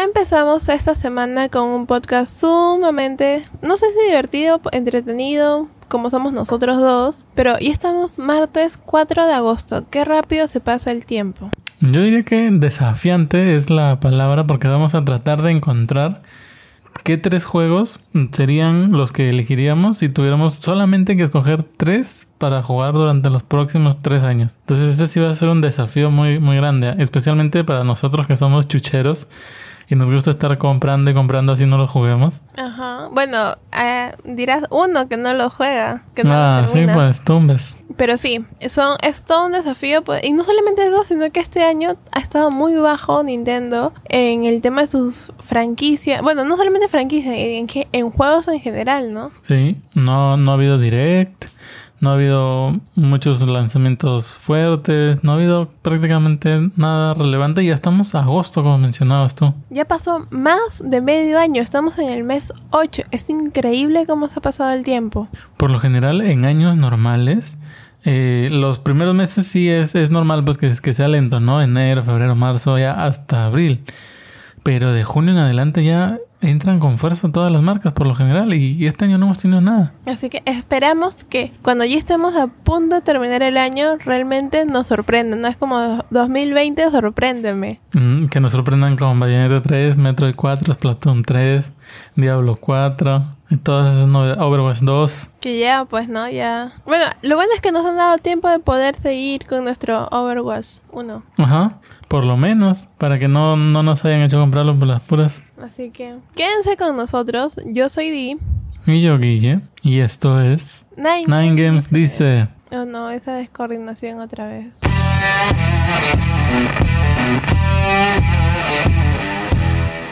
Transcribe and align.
Empezamos 0.00 0.68
esta 0.68 0.94
semana 0.94 1.48
con 1.48 1.64
un 1.70 1.86
podcast 1.86 2.40
sumamente, 2.40 3.42
no 3.62 3.76
sé 3.76 3.86
si 3.92 4.06
divertido, 4.06 4.60
entretenido, 4.70 5.66
como 5.88 6.08
somos 6.08 6.32
nosotros 6.32 6.78
dos, 6.78 7.26
pero 7.34 7.58
ya 7.58 7.72
estamos 7.72 8.20
martes 8.20 8.76
4 8.76 9.26
de 9.26 9.32
agosto. 9.32 9.86
Qué 9.90 10.04
rápido 10.04 10.46
se 10.46 10.60
pasa 10.60 10.92
el 10.92 11.04
tiempo. 11.04 11.50
Yo 11.80 12.00
diría 12.00 12.22
que 12.22 12.48
desafiante 12.52 13.56
es 13.56 13.70
la 13.70 13.98
palabra 13.98 14.46
porque 14.46 14.68
vamos 14.68 14.94
a 14.94 15.04
tratar 15.04 15.42
de 15.42 15.50
encontrar 15.50 16.22
qué 17.02 17.16
tres 17.16 17.44
juegos 17.44 17.98
serían 18.30 18.92
los 18.92 19.10
que 19.10 19.28
elegiríamos 19.30 19.98
si 19.98 20.08
tuviéramos 20.08 20.54
solamente 20.54 21.16
que 21.16 21.24
escoger 21.24 21.64
tres 21.64 22.28
para 22.38 22.62
jugar 22.62 22.92
durante 22.92 23.30
los 23.30 23.42
próximos 23.42 24.00
tres 24.00 24.22
años. 24.22 24.54
Entonces 24.60 24.94
ese 24.94 25.08
sí 25.08 25.18
va 25.18 25.30
a 25.30 25.34
ser 25.34 25.48
un 25.48 25.60
desafío 25.60 26.12
muy, 26.12 26.38
muy 26.38 26.56
grande, 26.56 26.94
especialmente 26.98 27.64
para 27.64 27.82
nosotros 27.82 28.28
que 28.28 28.36
somos 28.36 28.68
chucheros 28.68 29.26
y 29.88 29.94
nos 29.94 30.10
gusta 30.10 30.30
estar 30.30 30.56
comprando 30.58 31.10
y 31.10 31.14
comprando 31.14 31.52
así 31.52 31.66
no 31.66 31.78
lo 31.78 31.88
juguemos. 31.88 32.42
Ajá. 32.56 33.08
Bueno, 33.10 33.54
eh, 33.76 34.12
dirás 34.24 34.64
uno 34.70 35.08
que 35.08 35.16
no 35.16 35.32
lo 35.32 35.48
juega. 35.48 36.04
Que 36.14 36.24
no 36.24 36.32
ah, 36.32 36.60
lo 36.62 36.66
sí, 36.66 36.84
pues 36.92 37.24
tumbes. 37.24 37.76
Pero 37.96 38.16
sí, 38.16 38.44
son, 38.68 38.96
es 39.02 39.24
todo 39.24 39.46
un 39.46 39.52
desafío. 39.52 40.04
pues, 40.04 40.22
y 40.24 40.32
no 40.32 40.44
solamente 40.44 40.86
eso, 40.86 41.04
sino 41.04 41.30
que 41.30 41.40
este 41.40 41.64
año 41.64 41.96
ha 42.12 42.20
estado 42.20 42.50
muy 42.50 42.74
bajo 42.76 43.22
Nintendo 43.22 43.92
en 44.08 44.44
el 44.44 44.60
tema 44.60 44.82
de 44.82 44.88
sus 44.88 45.32
franquicias. 45.40 46.20
Bueno, 46.22 46.44
no 46.44 46.56
solamente 46.56 46.88
franquicias, 46.88 47.34
en, 47.36 47.66
en 47.92 48.10
juegos 48.10 48.48
en 48.48 48.60
general, 48.60 49.12
¿no? 49.14 49.30
Sí, 49.42 49.76
no, 49.94 50.36
no 50.36 50.50
ha 50.50 50.54
habido 50.54 50.78
direct, 50.78 51.46
no 52.00 52.10
ha 52.10 52.14
habido 52.14 52.80
muchos 52.94 53.42
lanzamientos 53.42 54.34
fuertes, 54.34 55.24
no 55.24 55.32
ha 55.32 55.34
habido 55.34 55.68
prácticamente 55.82 56.70
nada 56.76 57.14
relevante 57.14 57.62
y 57.62 57.68
ya 57.68 57.74
estamos 57.74 58.14
a 58.14 58.20
agosto, 58.20 58.62
como 58.62 58.78
mencionabas 58.78 59.34
tú. 59.34 59.52
Ya 59.70 59.84
pasó 59.84 60.26
más 60.30 60.82
de 60.82 61.00
medio 61.00 61.38
año, 61.38 61.62
estamos 61.62 61.98
en 61.98 62.08
el 62.08 62.24
mes 62.24 62.52
8. 62.70 63.02
Es 63.10 63.28
increíble 63.30 64.06
cómo 64.06 64.28
se 64.28 64.38
ha 64.38 64.42
pasado 64.42 64.72
el 64.72 64.84
tiempo. 64.84 65.28
Por 65.56 65.70
lo 65.70 65.80
general, 65.80 66.20
en 66.20 66.44
años 66.44 66.76
normales, 66.76 67.56
eh, 68.04 68.48
los 68.52 68.78
primeros 68.78 69.14
meses 69.14 69.46
sí 69.46 69.68
es, 69.68 69.94
es 69.94 70.10
normal 70.10 70.44
pues 70.44 70.56
que, 70.56 70.72
que 70.80 70.94
sea 70.94 71.08
lento, 71.08 71.40
¿no? 71.40 71.60
Enero, 71.60 72.04
febrero, 72.04 72.36
marzo, 72.36 72.78
ya 72.78 73.04
hasta 73.04 73.42
abril. 73.42 73.82
Pero 74.62 74.92
de 74.92 75.02
junio 75.02 75.32
en 75.32 75.38
adelante 75.38 75.84
ya 75.84 76.18
entran 76.40 76.78
con 76.78 76.98
fuerza 76.98 77.28
todas 77.30 77.52
las 77.52 77.62
marcas 77.62 77.92
por 77.92 78.06
lo 78.06 78.14
general 78.14 78.54
y, 78.54 78.86
este 78.86 79.04
año 79.04 79.18
no 79.18 79.26
hemos 79.26 79.38
tenido 79.38 79.60
nada. 79.60 79.92
Así 80.06 80.28
que 80.30 80.42
esperamos 80.46 81.24
que 81.24 81.52
cuando 81.62 81.84
ya 81.84 81.96
estemos 81.96 82.34
a 82.36 82.46
punto 82.46 82.96
de 82.96 83.02
terminar 83.02 83.42
el 83.42 83.56
año, 83.56 83.96
realmente 83.98 84.64
nos 84.64 84.86
sorprenda. 84.86 85.36
No 85.36 85.48
es 85.48 85.56
como 85.56 86.04
2020, 86.10 86.90
sorpréndeme. 86.90 87.80
Mm, 87.92 88.26
que 88.26 88.40
nos 88.40 88.52
sorprendan 88.52 88.96
con 88.96 89.18
Bayonetta 89.20 89.62
3, 89.62 89.96
Metroid 89.98 90.34
4, 90.34 90.74
Splatoon 90.74 91.22
3, 91.22 91.72
Diablo 92.16 92.56
4 92.56 93.38
y 93.50 93.56
todas 93.56 93.94
esas 93.94 94.08
novedades. 94.08 94.42
Overwatch 94.42 94.80
2. 94.80 95.28
Que 95.40 95.58
ya, 95.58 95.84
pues, 95.84 96.08
¿no? 96.08 96.28
Ya. 96.28 96.72
Bueno, 96.86 97.04
lo 97.22 97.36
bueno 97.36 97.52
es 97.54 97.60
que 97.60 97.72
nos 97.72 97.84
han 97.84 97.96
dado 97.96 98.18
tiempo 98.18 98.48
de 98.48 98.58
poder 98.58 98.96
seguir 98.96 99.46
con 99.46 99.64
nuestro 99.64 100.08
Overwatch 100.10 100.78
1. 100.92 101.22
Ajá, 101.38 101.78
por 102.08 102.24
lo 102.24 102.36
menos, 102.36 102.88
para 102.98 103.18
que 103.18 103.28
no, 103.28 103.56
no 103.56 103.82
nos 103.82 104.04
hayan 104.04 104.22
hecho 104.22 104.38
comprarlo 104.38 104.74
por 104.74 104.88
las 104.88 105.02
puras. 105.02 105.42
Así 105.62 105.90
que 105.90 106.16
quédense 106.34 106.76
con 106.76 106.96
nosotros. 106.96 107.60
Yo 107.66 107.88
soy 107.88 108.10
Di. 108.10 108.38
Y 108.86 109.02
yo, 109.02 109.18
Guille, 109.18 109.60
y 109.82 110.00
esto 110.00 110.40
es 110.40 110.86
Nine, 110.96 111.24
Nine 111.26 111.62
Games 111.62 111.90
dice. 111.90 112.48
Oh 112.70 112.84
no, 112.84 113.10
esa 113.10 113.34
descoordinación 113.34 114.20
otra 114.20 114.48
vez. 114.48 114.66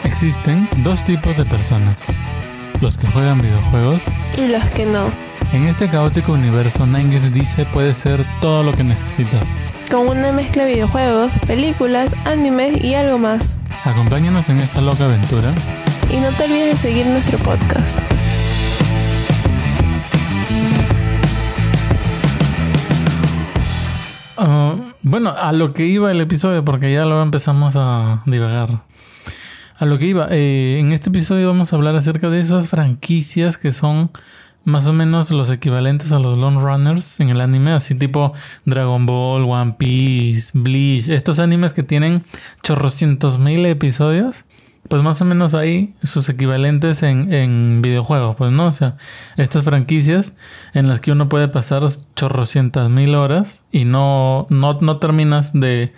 Existen 0.03 0.69
dos 0.83 1.03
tipos 1.03 1.35
de 1.35 1.45
personas. 1.45 2.05
Los 2.81 2.97
que 2.97 3.07
juegan 3.07 3.41
videojuegos. 3.41 4.03
Y 4.37 4.47
los 4.47 4.63
que 4.71 4.85
no. 4.85 5.05
En 5.53 5.65
este 5.65 5.89
caótico 5.89 6.33
universo, 6.33 6.85
Nine 6.85 7.15
Games 7.15 7.33
dice 7.33 7.65
puede 7.65 7.93
ser 7.93 8.25
todo 8.41 8.63
lo 8.63 8.73
que 8.75 8.83
necesitas. 8.83 9.57
Con 9.89 10.09
una 10.09 10.33
mezcla 10.33 10.65
de 10.65 10.73
videojuegos, 10.73 11.31
películas, 11.47 12.13
animes 12.25 12.83
y 12.83 12.95
algo 12.95 13.17
más. 13.17 13.57
Acompáñanos 13.85 14.49
en 14.49 14.57
esta 14.57 14.81
loca 14.81 15.05
aventura. 15.05 15.53
Y 16.11 16.17
no 16.17 16.29
te 16.31 16.43
olvides 16.43 16.71
de 16.71 16.75
seguir 16.75 17.05
nuestro 17.05 17.37
podcast. 17.37 17.97
Ah, 24.35 24.75
bueno, 25.03 25.33
a 25.37 25.53
lo 25.53 25.71
que 25.71 25.85
iba 25.85 26.11
el 26.11 26.19
episodio, 26.19 26.65
porque 26.65 26.91
ya 26.91 27.05
luego 27.05 27.23
empezamos 27.23 27.75
a 27.77 28.23
divagar. 28.25 28.81
A 29.77 29.85
lo 29.85 29.97
que 29.97 30.05
iba, 30.07 30.27
eh, 30.31 30.79
en 30.79 30.91
este 30.91 31.09
episodio 31.09 31.47
vamos 31.47 31.71
a 31.71 31.77
hablar 31.77 31.95
acerca 31.95 32.29
de 32.29 32.41
esas 32.41 32.67
franquicias 32.67 33.57
que 33.57 33.71
son 33.71 34.11
más 34.67 34.85
o 34.85 34.91
menos 34.91 35.31
los 35.31 35.49
equivalentes 35.49 36.11
a 36.11 36.19
los 36.19 36.37
Lone 36.37 36.59
Runners 36.59 37.21
en 37.21 37.29
el 37.29 37.39
anime, 37.39 37.71
así 37.71 37.95
tipo 37.95 38.33
Dragon 38.65 39.05
Ball, 39.05 39.43
One 39.43 39.75
Piece, 39.77 40.51
Bleach, 40.53 41.07
estos 41.07 41.39
animes 41.39 41.71
que 41.71 41.83
tienen 41.83 42.25
chorrocientos 42.63 43.39
mil 43.39 43.65
episodios. 43.65 44.43
Pues 44.89 45.01
más 45.03 45.21
o 45.21 45.25
menos 45.25 45.53
ahí 45.53 45.95
sus 46.03 46.27
equivalentes 46.27 47.01
en, 47.01 47.33
en 47.33 47.81
videojuegos, 47.81 48.35
pues 48.35 48.51
no, 48.51 48.67
o 48.67 48.71
sea, 48.73 48.97
estas 49.37 49.63
franquicias 49.63 50.33
en 50.73 50.89
las 50.89 50.99
que 50.99 51.13
uno 51.13 51.29
puede 51.29 51.47
pasar 51.47 51.83
chorrocientas 52.15 52.89
mil 52.89 53.15
horas 53.15 53.61
y 53.71 53.85
no, 53.85 54.47
no, 54.49 54.77
no 54.81 54.97
terminas 54.97 55.53
de, 55.53 55.93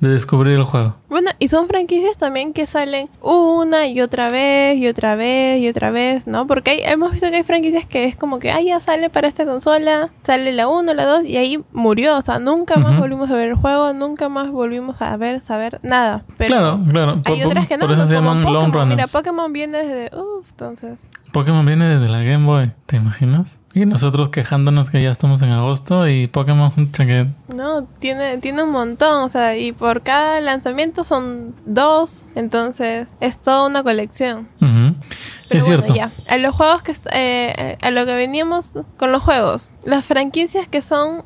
de 0.00 0.08
descubrir 0.10 0.54
el 0.56 0.62
juego. 0.64 0.94
Bueno, 1.08 1.30
y 1.40 1.48
son 1.48 1.66
franquicias 1.66 2.16
también 2.18 2.52
que 2.52 2.66
salen 2.66 3.08
una 3.20 3.86
y 3.88 4.00
otra 4.00 4.30
vez 4.30 4.76
y 4.78 4.86
otra 4.86 5.16
vez 5.16 5.60
y 5.60 5.68
otra 5.68 5.90
vez, 5.90 6.26
¿no? 6.26 6.46
Porque 6.46 6.70
hay- 6.70 6.80
hemos 6.84 7.10
visto 7.12 7.28
que 7.30 7.36
hay 7.36 7.42
franquicias 7.42 7.86
que 7.86 8.04
es 8.04 8.14
como 8.16 8.38
que, 8.38 8.50
ah, 8.52 8.60
ya 8.60 8.78
sale 8.78 9.10
para 9.10 9.26
esta 9.26 9.44
consola, 9.44 10.10
sale 10.24 10.52
la 10.52 10.68
1, 10.68 10.94
la 10.94 11.04
2 11.04 11.24
y 11.24 11.36
ahí 11.36 11.64
murió. 11.72 12.16
O 12.16 12.22
sea, 12.22 12.38
nunca 12.38 12.76
más 12.76 12.98
volvimos 12.98 13.28
a 13.30 13.34
ver 13.34 13.48
el 13.48 13.54
juego, 13.56 13.92
nunca 13.92 14.28
más 14.28 14.50
volvimos 14.50 15.00
a 15.02 15.16
ver, 15.16 15.40
saber 15.42 15.80
nada. 15.82 16.24
Pero 16.36 16.48
claro, 16.56 16.80
claro. 16.90 17.22
Por, 17.22 17.32
Hay 17.34 17.42
otras 17.42 17.66
que 17.66 17.76
no, 17.76 17.86
por 17.86 17.94
eso 17.94 18.06
se 18.06 18.14
llaman 18.14 18.42
Pokémon. 18.42 18.70
Mira, 18.70 18.84
Runners. 18.84 19.12
Pokémon 19.12 19.52
viene 19.52 19.78
desde, 19.78 20.16
uff, 20.16 20.48
entonces. 20.50 21.08
Pokémon 21.32 21.66
viene 21.66 21.86
desde 21.88 22.08
la 22.08 22.22
Game 22.22 22.44
Boy, 22.46 22.72
¿te 22.86 22.96
imaginas? 22.96 23.57
Y 23.74 23.84
nosotros 23.86 24.30
quejándonos 24.30 24.90
que 24.90 25.02
ya 25.02 25.10
estamos 25.10 25.42
en 25.42 25.50
agosto 25.50 26.08
y 26.08 26.26
Pokémon, 26.26 26.70
pucha, 26.70 27.06
que 27.06 27.26
No, 27.54 27.84
tiene, 28.00 28.38
tiene 28.38 28.62
un 28.64 28.70
montón, 28.70 29.22
o 29.22 29.28
sea, 29.28 29.56
y 29.56 29.72
por 29.72 30.02
cada 30.02 30.40
lanzamiento 30.40 31.04
son 31.04 31.54
dos, 31.66 32.24
entonces 32.34 33.06
es 33.20 33.38
toda 33.40 33.66
una 33.66 33.82
colección. 33.82 34.48
Pero 34.58 35.60
es 35.60 35.66
bueno, 35.66 35.82
cierto. 35.84 35.94
ya. 35.94 36.12
A 36.28 36.38
los 36.38 36.54
juegos 36.54 36.82
que 36.82 36.92
est- 36.92 37.06
eh, 37.12 37.76
a 37.80 37.90
lo 37.90 38.04
que 38.04 38.14
veníamos 38.14 38.72
con 38.96 39.12
los 39.12 39.22
juegos. 39.22 39.70
Las 39.84 40.04
franquicias 40.04 40.66
que 40.68 40.82
son 40.82 41.24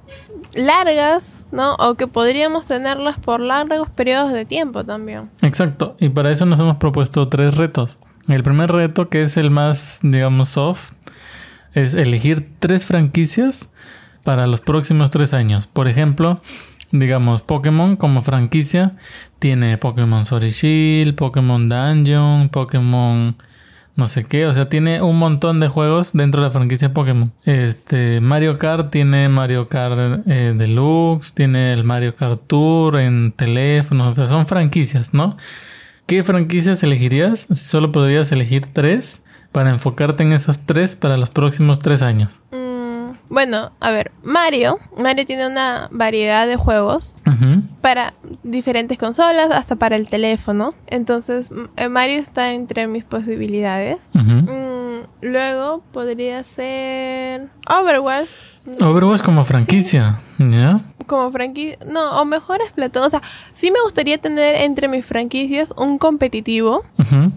largas, 0.54 1.44
¿no? 1.52 1.74
O 1.76 1.94
que 1.94 2.06
podríamos 2.06 2.66
tenerlas 2.66 3.18
por 3.18 3.40
largos 3.40 3.88
periodos 3.90 4.32
de 4.32 4.44
tiempo 4.44 4.84
también. 4.84 5.30
Exacto. 5.40 5.96
Y 5.98 6.08
para 6.10 6.30
eso 6.30 6.44
nos 6.46 6.60
hemos 6.60 6.76
propuesto 6.76 7.28
tres 7.28 7.56
retos. 7.56 7.98
El 8.28 8.42
primer 8.42 8.70
reto, 8.70 9.08
que 9.08 9.22
es 9.22 9.36
el 9.36 9.50
más, 9.50 9.98
digamos, 10.02 10.50
soft, 10.50 10.92
es 11.74 11.94
elegir 11.94 12.48
tres 12.58 12.84
franquicias 12.84 13.68
para 14.24 14.46
los 14.46 14.60
próximos 14.60 15.10
tres 15.10 15.32
años. 15.32 15.66
Por 15.66 15.88
ejemplo, 15.88 16.40
digamos, 16.90 17.42
Pokémon 17.42 17.96
como 17.96 18.22
franquicia 18.22 18.96
tiene 19.38 19.78
Pokémon 19.78 20.24
Sword 20.24 20.44
y 20.44 20.50
Shield, 20.50 21.16
Pokémon 21.16 21.68
Dungeon, 21.68 22.48
Pokémon 22.48 23.36
no 23.94 24.06
sé 24.06 24.24
qué, 24.24 24.46
o 24.46 24.54
sea, 24.54 24.68
tiene 24.68 25.02
un 25.02 25.18
montón 25.18 25.60
de 25.60 25.68
juegos 25.68 26.12
dentro 26.14 26.40
de 26.40 26.48
la 26.48 26.52
franquicia 26.52 26.94
Pokémon. 26.94 27.32
Este, 27.44 28.20
Mario 28.20 28.56
Kart 28.56 28.90
tiene 28.90 29.28
Mario 29.28 29.68
Kart 29.68 30.22
eh, 30.26 30.54
Deluxe, 30.56 31.34
tiene 31.34 31.74
el 31.74 31.84
Mario 31.84 32.14
Kart 32.14 32.40
Tour 32.46 32.98
en 32.98 33.32
teléfono, 33.32 34.08
o 34.08 34.12
sea, 34.12 34.28
son 34.28 34.46
franquicias, 34.46 35.12
¿no? 35.12 35.36
¿Qué 36.06 36.24
franquicias 36.24 36.82
elegirías 36.82 37.46
si 37.50 37.64
solo 37.64 37.92
podrías 37.92 38.32
elegir 38.32 38.66
tres 38.72 39.21
para 39.52 39.70
enfocarte 39.70 40.22
en 40.22 40.32
esas 40.32 40.66
tres 40.66 40.96
para 40.96 41.16
los 41.16 41.30
próximos 41.30 41.78
tres 41.78 42.02
años? 42.02 42.40
Mm, 42.50 43.12
bueno, 43.28 43.70
a 43.80 43.90
ver, 43.90 44.10
Mario. 44.22 44.78
Mario 44.98 45.24
tiene 45.26 45.46
una 45.46 45.88
variedad 45.92 46.46
de 46.46 46.56
juegos 46.56 47.14
para 47.80 48.14
diferentes 48.42 48.98
consolas, 48.98 49.50
hasta 49.50 49.76
para 49.76 49.96
el 49.96 50.08
teléfono. 50.08 50.74
Entonces, 50.86 51.50
eh, 51.76 51.88
Mario 51.88 52.20
está 52.20 52.52
entre 52.52 52.86
mis 52.86 53.04
posibilidades. 53.04 53.98
Mm, 54.12 55.04
luego 55.22 55.82
podría 55.92 56.44
ser 56.44 57.48
Overwatch. 57.68 58.30
Overwatch 58.80 59.22
como 59.22 59.44
franquicia, 59.44 60.18
¿ya? 60.38 60.80
Como 61.04 61.30
franquicia. 61.32 61.78
No, 61.88 62.20
o 62.20 62.24
mejor 62.24 62.60
Splatoon. 62.68 63.04
O 63.06 63.10
sea, 63.10 63.22
sí 63.52 63.70
me 63.70 63.80
gustaría 63.82 64.18
tener 64.18 64.56
entre 64.56 64.88
mis 64.88 65.04
franquicias 65.04 65.72
un 65.76 65.98
competitivo, 65.98 66.84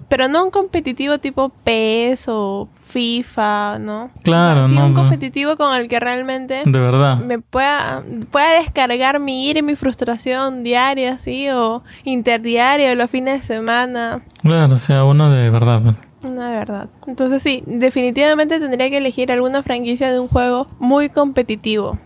pero 0.09 0.27
no 0.27 0.43
un 0.45 0.51
competitivo 0.51 1.17
tipo 1.19 1.49
PES 1.63 2.25
o 2.29 2.69
FIFA, 2.81 3.79
¿no? 3.79 4.09
Claro, 4.23 4.67
Sí, 4.67 4.73
no, 4.73 4.85
un 4.85 4.93
no. 4.93 4.99
competitivo 5.01 5.57
con 5.57 5.75
el 5.75 5.87
que 5.87 5.99
realmente 5.99 6.63
De 6.65 6.79
verdad. 6.79 7.17
me 7.17 7.39
pueda, 7.39 8.03
pueda 8.31 8.59
descargar 8.61 9.19
mi 9.19 9.47
ira 9.49 9.59
y 9.59 9.63
mi 9.63 9.75
frustración 9.75 10.63
diaria, 10.63 11.13
así, 11.13 11.49
o 11.49 11.83
interdiaria, 12.03 12.91
o 12.91 12.95
los 12.95 13.09
fines 13.09 13.41
de 13.41 13.55
semana. 13.55 14.21
Claro, 14.41 14.73
o 14.73 14.77
sea, 14.77 15.03
uno 15.03 15.29
de 15.29 15.49
verdad. 15.49 15.81
pues. 15.83 15.95
Una 16.23 16.49
verdad. 16.49 16.89
Entonces 17.05 17.43
sí, 17.43 17.61
definitivamente 17.67 18.59
tendría 18.59 18.89
que 18.89 18.97
elegir 18.97 19.31
alguna 19.31 19.61
franquicia 19.61 20.11
de 20.11 20.19
un 20.19 20.27
juego 20.27 20.67
muy 20.79 21.09
competitivo. 21.09 21.99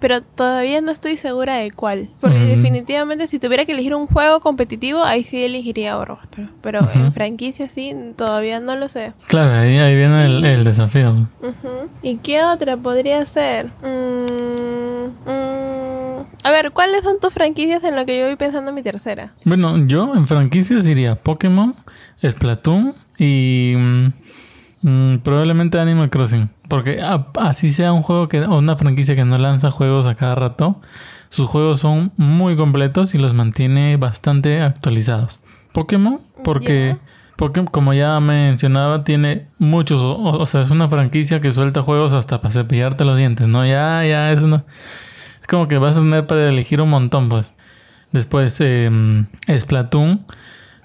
Pero 0.00 0.20
todavía 0.22 0.80
no 0.80 0.90
estoy 0.92 1.16
segura 1.16 1.56
de 1.56 1.70
cuál. 1.70 2.08
Porque 2.20 2.38
Mm. 2.40 2.46
definitivamente 2.46 3.26
si 3.28 3.38
tuviera 3.38 3.64
que 3.64 3.72
elegir 3.72 3.94
un 3.94 4.06
juego 4.06 4.40
competitivo, 4.40 5.02
ahí 5.02 5.24
sí 5.24 5.42
elegiría 5.44 5.96
Overwatch. 5.98 6.38
Pero, 6.62 6.80
en 6.94 7.12
franquicia 7.12 7.68
sí, 7.70 7.94
todavía 8.16 8.60
no 8.60 8.76
lo 8.76 8.88
sé. 8.88 9.12
Claro, 9.28 9.52
ahí, 9.60 9.76
ahí 9.78 9.96
viene 9.96 10.24
el, 10.26 10.44
el 10.44 10.64
desafío. 10.64 11.28
¿Y 12.02 12.16
qué 12.16 12.42
otra 12.44 12.76
podría 12.76 13.24
ser? 13.26 13.66
Mm, 13.82 15.30
mm, 15.30 16.26
a 16.44 16.50
ver, 16.50 16.70
¿cuáles 16.72 17.02
son 17.02 17.18
tus 17.20 17.32
franquicias 17.32 17.82
en 17.84 17.96
lo 17.96 18.06
que 18.06 18.18
yo 18.18 18.26
voy 18.26 18.36
pensando 18.36 18.68
en 18.70 18.74
mi 18.74 18.82
tercera? 18.82 19.32
Bueno, 19.44 19.76
yo 19.86 20.14
en 20.14 20.26
franquicias 20.26 20.84
diría 20.84 21.16
Pokémon, 21.16 21.74
Splatoon 22.22 22.94
y 23.18 23.74
mm, 24.86 25.18
probablemente 25.18 25.78
Animal 25.78 26.10
Crossing. 26.10 26.48
Porque 26.68 27.00
así 27.38 27.70
sea 27.70 27.92
un 27.92 28.02
juego 28.02 28.28
que 28.28 28.40
o 28.40 28.58
una 28.58 28.76
franquicia 28.76 29.14
que 29.14 29.24
no 29.24 29.38
lanza 29.38 29.70
juegos 29.70 30.06
a 30.06 30.14
cada 30.14 30.34
rato, 30.34 30.80
sus 31.28 31.48
juegos 31.48 31.80
son 31.80 32.12
muy 32.16 32.56
completos 32.56 33.14
y 33.14 33.18
los 33.18 33.34
mantiene 33.34 33.96
bastante 33.96 34.62
actualizados. 34.62 35.40
Pokémon, 35.72 36.20
porque 36.42 36.96
Pokémon, 37.36 37.70
como 37.70 37.92
ya 37.92 38.18
mencionaba, 38.20 39.04
tiene 39.04 39.48
muchos, 39.58 40.00
o, 40.00 40.38
o 40.38 40.46
sea, 40.46 40.62
es 40.62 40.70
una 40.70 40.88
franquicia 40.88 41.40
que 41.40 41.52
suelta 41.52 41.82
juegos 41.82 42.12
hasta 42.12 42.40
para 42.40 42.52
cepillarte 42.52 43.04
los 43.04 43.16
dientes, 43.16 43.46
¿no? 43.48 43.66
Ya, 43.66 44.04
ya, 44.04 44.32
es 44.32 44.40
una... 44.40 44.64
Es 45.40 45.46
como 45.46 45.68
que 45.68 45.78
vas 45.78 45.96
a 45.96 46.00
tener 46.00 46.26
para 46.26 46.48
elegir 46.48 46.80
un 46.80 46.90
montón, 46.90 47.28
pues. 47.28 47.54
Después, 48.12 48.56
eh, 48.60 48.90
Splatoon, 49.48 50.24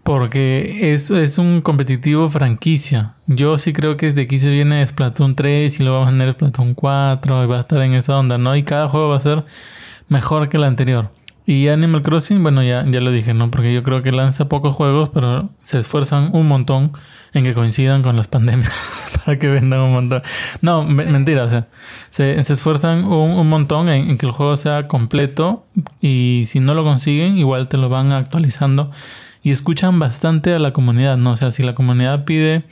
porque 0.04 0.94
es, 0.94 1.12
es 1.12 1.38
un 1.38 1.62
competitivo 1.62 2.30
franquicia. 2.30 3.14
Yo 3.28 3.58
sí 3.58 3.72
creo 3.74 3.98
que 3.98 4.08
desde 4.08 4.24
aquí 4.24 4.40
se 4.40 4.50
viene 4.50 4.86
Splatoon 4.86 5.36
3 5.36 5.80
y 5.80 5.84
luego 5.84 6.00
vamos 6.00 6.10
a 6.14 6.18
tener 6.18 6.32
Splatoon 6.34 6.74
4 6.74 7.44
y 7.44 7.48
va 7.48 7.58
a 7.58 7.60
estar 7.60 7.82
en 7.82 7.94
esa 7.94 8.18
onda, 8.18 8.38
¿no? 8.38 8.56
Y 8.56 8.64
cada 8.64 8.90
juego 8.90 9.10
va 9.10 9.18
a 9.18 9.22
ser 9.22 9.46
mejor 10.10 10.50
que 10.50 10.58
el 10.58 10.64
anterior. 10.64 11.12
Y 11.46 11.68
Animal 11.70 12.02
Crossing, 12.04 12.42
bueno, 12.44 12.62
ya, 12.64 12.86
ya 12.88 13.02
lo 13.02 13.12
dije, 13.12 13.34
¿no? 13.34 13.50
Porque 13.52 13.74
yo 13.74 13.84
creo 13.84 14.02
que 14.04 14.12
lanza 14.12 14.48
pocos 14.48 14.74
juegos, 14.74 15.10
pero 15.10 15.50
se 15.62 15.80
esfuerzan 15.80 16.30
un 16.34 16.48
montón 16.48 16.94
en 17.34 17.44
que 17.44 17.54
coincidan 17.54 18.04
con 18.04 18.16
las 18.16 18.28
pandemias 18.30 19.20
para 19.26 19.38
que 19.40 19.48
vendan 19.48 19.80
un 19.82 19.92
montón. 19.94 20.22
No, 20.62 20.84
me- 20.84 21.06
mentira, 21.06 21.44
o 21.44 21.50
sea, 21.50 21.68
se, 22.10 22.42
se 22.44 22.54
esfuerzan 22.54 23.06
un, 23.06 23.32
un 23.32 23.50
montón 23.50 23.90
en 23.90 24.18
que 24.18 24.26
el 24.28 24.32
juego 24.32 24.56
sea 24.56 24.88
completo 24.88 25.66
y 26.00 26.44
si 26.46 26.60
no 26.60 26.74
lo 26.74 26.84
consiguen, 26.84 27.38
igual 27.38 27.68
te 27.70 27.78
lo 27.78 27.90
van 27.90 28.12
actualizando 28.12 28.92
y 29.44 29.52
escuchan 29.52 30.00
bastante 30.00 30.54
a 30.54 30.60
la 30.60 30.74
comunidad, 30.74 31.18
¿no? 31.18 31.32
O 31.32 31.36
sea, 31.36 31.52
si 31.52 31.64
la 31.64 31.76
comunidad 31.76 32.26
pide 32.26 32.64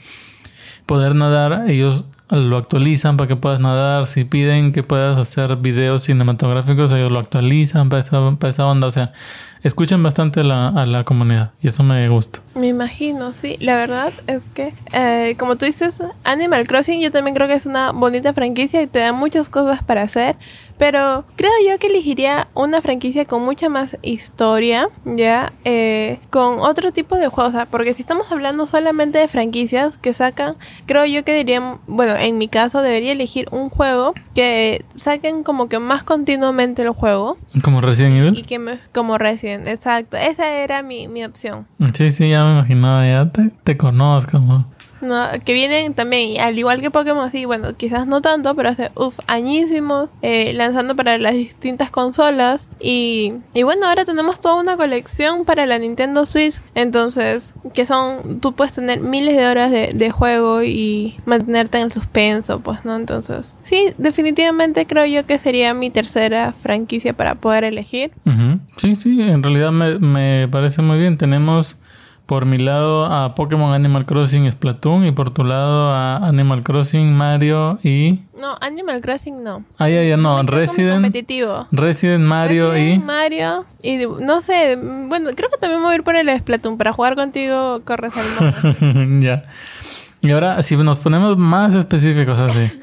poder 0.86 1.14
nadar, 1.14 1.64
ellos 1.68 2.04
lo 2.30 2.56
actualizan 2.56 3.16
para 3.16 3.28
que 3.28 3.36
puedas 3.36 3.60
nadar. 3.60 4.06
Si 4.06 4.24
piden 4.24 4.72
que 4.72 4.82
puedas 4.82 5.18
hacer 5.18 5.56
videos 5.56 6.04
cinematográficos, 6.04 6.92
ellos 6.92 7.10
lo 7.10 7.18
actualizan 7.18 7.88
para 7.88 8.00
esa, 8.00 8.36
para 8.36 8.50
esa 8.50 8.66
onda. 8.66 8.86
O 8.86 8.90
sea, 8.90 9.12
escuchan 9.62 10.02
bastante 10.02 10.40
a 10.40 10.44
la, 10.44 10.68
a 10.68 10.86
la 10.86 11.04
comunidad 11.04 11.50
y 11.62 11.68
eso 11.68 11.82
me 11.82 12.08
gusta. 12.08 12.40
Me 12.54 12.68
imagino, 12.68 13.32
sí. 13.32 13.56
La 13.60 13.76
verdad 13.76 14.12
es 14.26 14.48
que, 14.50 14.74
eh, 14.92 15.36
como 15.38 15.56
tú 15.56 15.66
dices, 15.66 16.02
Animal 16.24 16.66
Crossing 16.66 17.00
yo 17.00 17.10
también 17.10 17.34
creo 17.34 17.46
que 17.48 17.54
es 17.54 17.66
una 17.66 17.92
bonita 17.92 18.32
franquicia 18.32 18.82
y 18.82 18.86
te 18.86 18.98
da 19.00 19.12
muchas 19.12 19.48
cosas 19.48 19.82
para 19.84 20.02
hacer. 20.02 20.36
Pero 20.78 21.26
creo 21.36 21.50
yo 21.68 21.78
que 21.78 21.88
elegiría 21.88 22.48
una 22.54 22.80
franquicia 22.80 23.26
con 23.26 23.44
mucha 23.44 23.68
más 23.68 23.98
historia, 24.00 24.88
¿ya? 25.04 25.52
Eh, 25.66 26.18
con 26.30 26.58
otro 26.60 26.90
tipo 26.90 27.16
de 27.16 27.28
juegos. 27.28 27.52
o 27.52 27.56
sea, 27.58 27.66
porque 27.66 27.92
si 27.92 28.00
estamos 28.00 28.32
hablando 28.32 28.66
solamente 28.66 29.18
de 29.18 29.28
franquicias 29.28 29.98
que 29.98 30.14
sacan, 30.14 30.56
creo 30.86 31.04
yo 31.04 31.22
que 31.22 31.34
dirían, 31.34 31.80
bueno, 31.86 32.14
en 32.16 32.38
mi 32.38 32.48
caso 32.48 32.80
debería 32.80 33.12
elegir 33.12 33.46
un 33.50 33.68
juego 33.68 34.14
que 34.34 34.82
saquen 34.96 35.42
como 35.42 35.68
que 35.68 35.78
más 35.78 36.02
continuamente 36.02 36.80
el 36.80 36.90
juego. 36.92 37.36
Como 37.62 37.82
Resident 37.82 38.14
Y 38.14 38.18
Evil. 38.18 38.46
que 38.46 38.58
me, 38.58 38.78
como 38.94 39.18
Resident, 39.18 39.49
exacto. 39.54 40.16
Esa 40.16 40.48
era 40.52 40.82
mi, 40.82 41.08
mi 41.08 41.24
opción. 41.24 41.66
Sí, 41.94 42.12
sí, 42.12 42.30
ya 42.30 42.44
me 42.44 42.52
imaginaba, 42.52 43.06
ya 43.06 43.30
te, 43.30 43.50
te 43.62 43.76
conozco. 43.76 44.38
¿no? 44.38 44.66
No, 45.00 45.26
que 45.44 45.54
vienen 45.54 45.94
también, 45.94 46.40
al 46.40 46.58
igual 46.58 46.80
que 46.80 46.90
Pokémon, 46.90 47.30
sí, 47.30 47.44
bueno, 47.44 47.76
quizás 47.76 48.06
no 48.06 48.20
tanto, 48.20 48.54
pero 48.54 48.68
hace, 48.68 48.90
uff, 48.96 49.18
añísimos, 49.26 50.12
eh, 50.22 50.52
lanzando 50.54 50.94
para 50.94 51.16
las 51.18 51.32
distintas 51.32 51.90
consolas. 51.90 52.68
Y, 52.80 53.34
y 53.54 53.62
bueno, 53.62 53.86
ahora 53.86 54.04
tenemos 54.04 54.40
toda 54.40 54.56
una 54.56 54.76
colección 54.76 55.44
para 55.44 55.66
la 55.66 55.78
Nintendo 55.78 56.26
Switch. 56.26 56.60
Entonces, 56.74 57.54
que 57.72 57.86
son, 57.86 58.40
tú 58.40 58.52
puedes 58.52 58.74
tener 58.74 59.00
miles 59.00 59.36
de 59.36 59.46
horas 59.46 59.70
de, 59.70 59.92
de 59.94 60.10
juego 60.10 60.62
y 60.62 61.16
mantenerte 61.24 61.78
en 61.78 61.84
el 61.84 61.92
suspenso, 61.92 62.60
pues, 62.60 62.84
¿no? 62.84 62.96
Entonces, 62.96 63.56
sí, 63.62 63.92
definitivamente 63.98 64.86
creo 64.86 65.06
yo 65.06 65.26
que 65.26 65.38
sería 65.38 65.72
mi 65.74 65.90
tercera 65.90 66.54
franquicia 66.62 67.12
para 67.14 67.36
poder 67.36 67.64
elegir. 67.64 68.12
Sí, 68.76 68.96
sí, 68.96 69.20
en 69.20 69.42
realidad 69.42 69.72
me, 69.72 69.98
me 69.98 70.48
parece 70.48 70.82
muy 70.82 70.98
bien. 70.98 71.18
Tenemos 71.18 71.76
por 72.30 72.46
mi 72.46 72.58
lado 72.58 73.06
a 73.06 73.34
Pokémon 73.34 73.74
Animal 73.74 74.06
Crossing 74.06 74.48
Splatoon 74.48 75.04
y 75.04 75.10
por 75.10 75.34
tu 75.34 75.42
lado 75.42 75.90
a 75.90 76.28
Animal 76.28 76.62
Crossing 76.62 77.12
Mario 77.12 77.80
y... 77.82 78.20
No, 78.40 78.54
Animal 78.60 79.00
Crossing 79.00 79.42
no. 79.42 79.64
Ah, 79.78 79.88
ya, 79.88 80.04
ya, 80.04 80.16
no, 80.16 80.40
Me 80.40 80.48
Resident, 80.48 81.02
competitivo. 81.02 81.66
Resident 81.72 82.22
Mario 82.24 82.70
Resident, 82.70 83.02
y... 83.02 83.04
Mario 83.04 83.64
y 83.82 83.96
no 84.24 84.40
sé, 84.42 84.78
bueno, 84.80 85.30
creo 85.34 85.50
que 85.50 85.56
también 85.58 85.80
me 85.80 85.86
voy 85.86 85.94
a 85.94 85.96
ir 85.96 86.04
por 86.04 86.14
el 86.14 86.28
Splatoon 86.38 86.78
para 86.78 86.92
jugar 86.92 87.16
contigo 87.16 87.82
corres 87.84 88.12
al 88.16 89.20
ya. 89.20 89.46
Y 90.20 90.30
ahora, 90.30 90.62
si 90.62 90.76
nos 90.76 90.98
ponemos 90.98 91.36
más 91.36 91.74
específicos 91.74 92.38
así. 92.38 92.80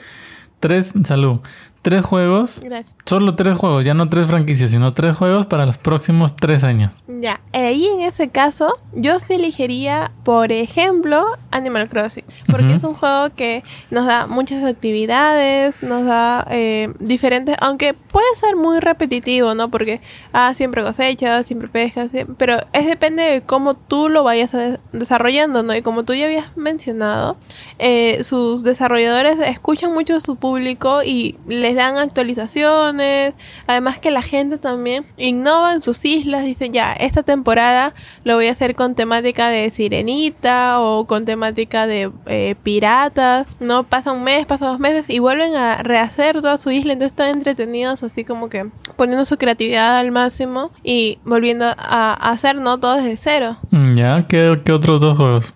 Tres, 0.60 0.94
salud. 1.06 1.40
Tres 1.88 2.04
juegos, 2.06 2.60
Gracias. 2.62 2.94
solo 3.06 3.36
tres 3.36 3.58
juegos, 3.58 3.86
ya 3.86 3.94
no 3.94 4.10
tres 4.10 4.28
franquicias, 4.28 4.72
sino 4.72 4.94
tres 4.94 5.16
juegos 5.16 5.46
para 5.46 5.66
los 5.66 5.78
próximos 5.78 6.36
tres 6.36 6.66
años. 6.66 6.92
Ya, 7.08 7.40
ahí 7.54 7.88
en 7.88 8.02
ese 8.02 8.28
caso, 8.28 8.78
yo 8.94 9.22
sí 9.22 9.36
elegiría, 9.36 10.12
por 10.26 10.52
ejemplo, 10.52 11.26
Animal 11.50 11.88
Crossing. 11.88 12.26
Porque 12.52 12.74
es 12.74 12.84
un 12.84 12.94
juego 12.94 13.30
que 13.34 13.64
nos 13.90 14.06
da 14.06 14.28
muchas 14.28 14.66
actividades, 14.66 15.82
nos 15.82 16.06
da 16.06 16.46
eh, 16.52 16.90
diferentes, 17.00 17.56
aunque 17.62 17.94
puede 17.94 18.28
ser 18.38 18.58
muy 18.58 18.82
repetitivo, 18.82 19.56
¿no? 19.56 19.70
Porque, 19.70 20.02
ah, 20.34 20.54
siempre 20.54 20.84
cosechas, 20.84 21.46
siempre 21.46 21.70
pescas, 21.70 22.10
pero 22.38 22.58
es 22.74 22.86
depende 22.86 23.24
de 23.24 23.42
cómo 23.44 23.76
tú 23.76 24.10
lo 24.10 24.24
vayas 24.24 24.52
des- 24.52 24.80
desarrollando, 24.92 25.64
¿no? 25.64 25.74
Y 25.74 25.82
como 25.82 26.04
tú 26.04 26.14
ya 26.14 26.26
habías 26.26 26.56
mencionado, 26.58 27.38
eh, 27.80 28.26
sus 28.26 28.64
desarrolladores 28.64 29.40
escuchan 29.40 29.94
mucho 29.94 30.18
a 30.18 30.20
su 30.20 30.36
público 30.36 31.02
y 31.04 31.38
les 31.48 31.77
dan 31.80 31.98
actualizaciones. 31.98 33.34
Además 33.68 34.00
que 34.00 34.12
la 34.12 34.22
gente 34.22 34.58
también 34.58 35.06
innova 35.18 35.74
en 35.74 35.82
sus 35.82 36.04
islas. 36.06 36.44
Dicen, 36.44 36.74
ya, 36.74 36.94
esta 36.94 37.24
temporada 37.24 37.94
lo 38.24 38.36
voy 38.36 38.48
a 38.48 38.52
hacer 38.52 38.76
con 38.76 38.96
temática 38.96 39.50
de 39.50 39.70
sirenita 39.70 40.80
o 40.80 41.06
con 41.06 41.26
temática 41.26 41.88
de 41.88 42.12
eh, 42.26 42.56
piratas. 42.64 43.48
No 43.60 43.84
pasa 43.84 44.12
un 44.12 44.24
mes, 44.24 44.46
pasa 44.46 44.68
dos 44.68 44.80
meses 44.80 45.06
y 45.10 45.20
vuelven 45.20 45.56
a 45.56 45.84
rehacer 45.84 46.36
toda 46.42 46.58
su 46.58 46.72
isla. 46.72 46.94
Entonces 46.94 47.14
están 47.14 47.30
entretenidos 47.30 48.04
así 48.04 48.24
como 48.24 48.50
que 48.50 48.70
poniendo 48.96 49.26
su 49.26 49.38
creatividad 49.38 49.98
al 49.98 50.12
máximo 50.12 50.72
y 50.84 51.20
volviendo 51.24 51.66
a, 51.78 52.14
hacer, 52.32 52.58
¿no? 52.58 52.80
Todo 52.80 52.96
desde 52.96 53.18
cero. 53.18 53.58
Mm, 53.72 53.96
Ya, 53.96 54.28
¿qué, 54.28 54.62
qué 54.64 54.72
otros 54.72 55.00
dos 55.00 55.18
juegos? 55.18 55.54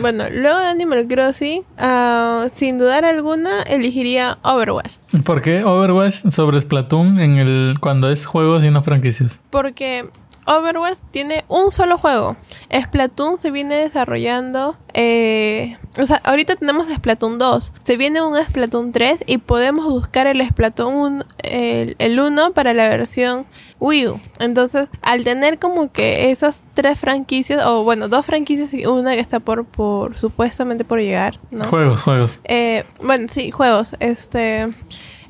Bueno, 0.00 0.24
luego 0.30 0.58
de 0.58 0.66
Animal 0.66 1.06
Crossing, 1.06 1.62
ah, 1.78 2.46
sin 2.54 2.78
dudar 2.78 3.04
alguna, 3.04 3.62
elegiría 3.62 4.38
Overwatch. 4.42 4.94
¿Por 5.24 5.40
qué 5.40 5.64
Overwatch 5.64 6.30
sobre 6.30 6.60
Splatoon 6.60 7.20
en 7.20 7.36
el 7.36 7.76
cuando 7.80 8.10
es 8.10 8.26
juegos 8.26 8.64
y 8.64 8.70
no 8.70 8.82
franquicias? 8.82 9.38
Porque 9.50 10.06
Overwatch 10.46 10.98
tiene 11.10 11.44
un 11.48 11.70
solo 11.70 11.98
juego. 11.98 12.36
Splatoon 12.72 13.38
se 13.38 13.50
viene 13.50 13.76
desarrollando. 13.76 14.76
eh, 14.92 15.76
o 15.98 16.06
sea, 16.06 16.20
ahorita 16.24 16.56
tenemos 16.56 16.86
Splatoon 16.88 17.38
2. 17.38 17.72
Se 17.84 17.96
viene 17.96 18.20
un 18.22 18.36
Splatoon 18.44 18.92
3 18.92 19.20
y 19.26 19.38
podemos 19.38 19.86
buscar 19.86 20.26
el 20.26 20.46
Splatoon 20.46 20.94
1, 20.94 21.24
el, 21.44 21.96
el 21.98 22.18
1 22.18 22.52
para 22.52 22.74
la 22.74 22.88
versión 22.88 23.46
Wii 23.80 24.08
U. 24.08 24.20
Entonces, 24.40 24.88
al 25.02 25.22
tener 25.24 25.58
como 25.58 25.92
que 25.92 26.30
esas 26.30 26.62
tres 26.74 26.98
franquicias, 26.98 27.64
o 27.66 27.84
bueno, 27.84 28.08
dos 28.08 28.26
franquicias 28.26 28.72
y 28.74 28.86
una 28.86 29.14
que 29.14 29.20
está 29.20 29.40
por, 29.40 29.64
por 29.64 30.18
supuestamente 30.18 30.84
por 30.84 30.98
llegar, 30.98 31.38
¿no? 31.50 31.66
Juegos, 31.66 32.02
juegos. 32.02 32.40
Eh, 32.44 32.84
bueno, 33.02 33.28
sí, 33.30 33.50
juegos. 33.50 33.94
Este. 34.00 34.72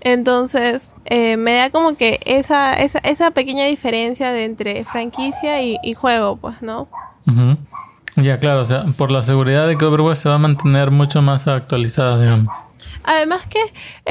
Entonces, 0.05 0.95
eh, 1.07 1.37
me 1.37 1.55
da 1.55 1.71
como 1.71 1.97
que 1.97 2.21
esa, 2.27 2.75
esa, 2.75 2.99
esa 2.99 3.31
pequeña 3.31 3.65
diferencia 3.65 4.31
de 4.33 4.45
entre 4.45 4.85
franquicia 4.85 5.63
y, 5.63 5.79
y 5.83 5.95
juego, 5.95 6.37
pues, 6.37 6.63
¿no? 6.63 6.89
Ujú. 7.27 7.57
Ya, 8.17 8.39
claro, 8.39 8.61
o 8.61 8.65
sea, 8.65 8.85
por 8.97 9.11
la 9.11 9.23
seguridad 9.23 9.67
de 9.67 9.77
que 9.77 9.85
Overwatch 9.85 10.19
se 10.19 10.29
va 10.29 10.37
a 10.37 10.39
mantener 10.39 10.91
mucho 10.91 11.21
más 11.21 11.49
actualizada, 11.49 12.21
digamos. 12.21 12.49
Además 13.03 13.47
que 13.47 13.61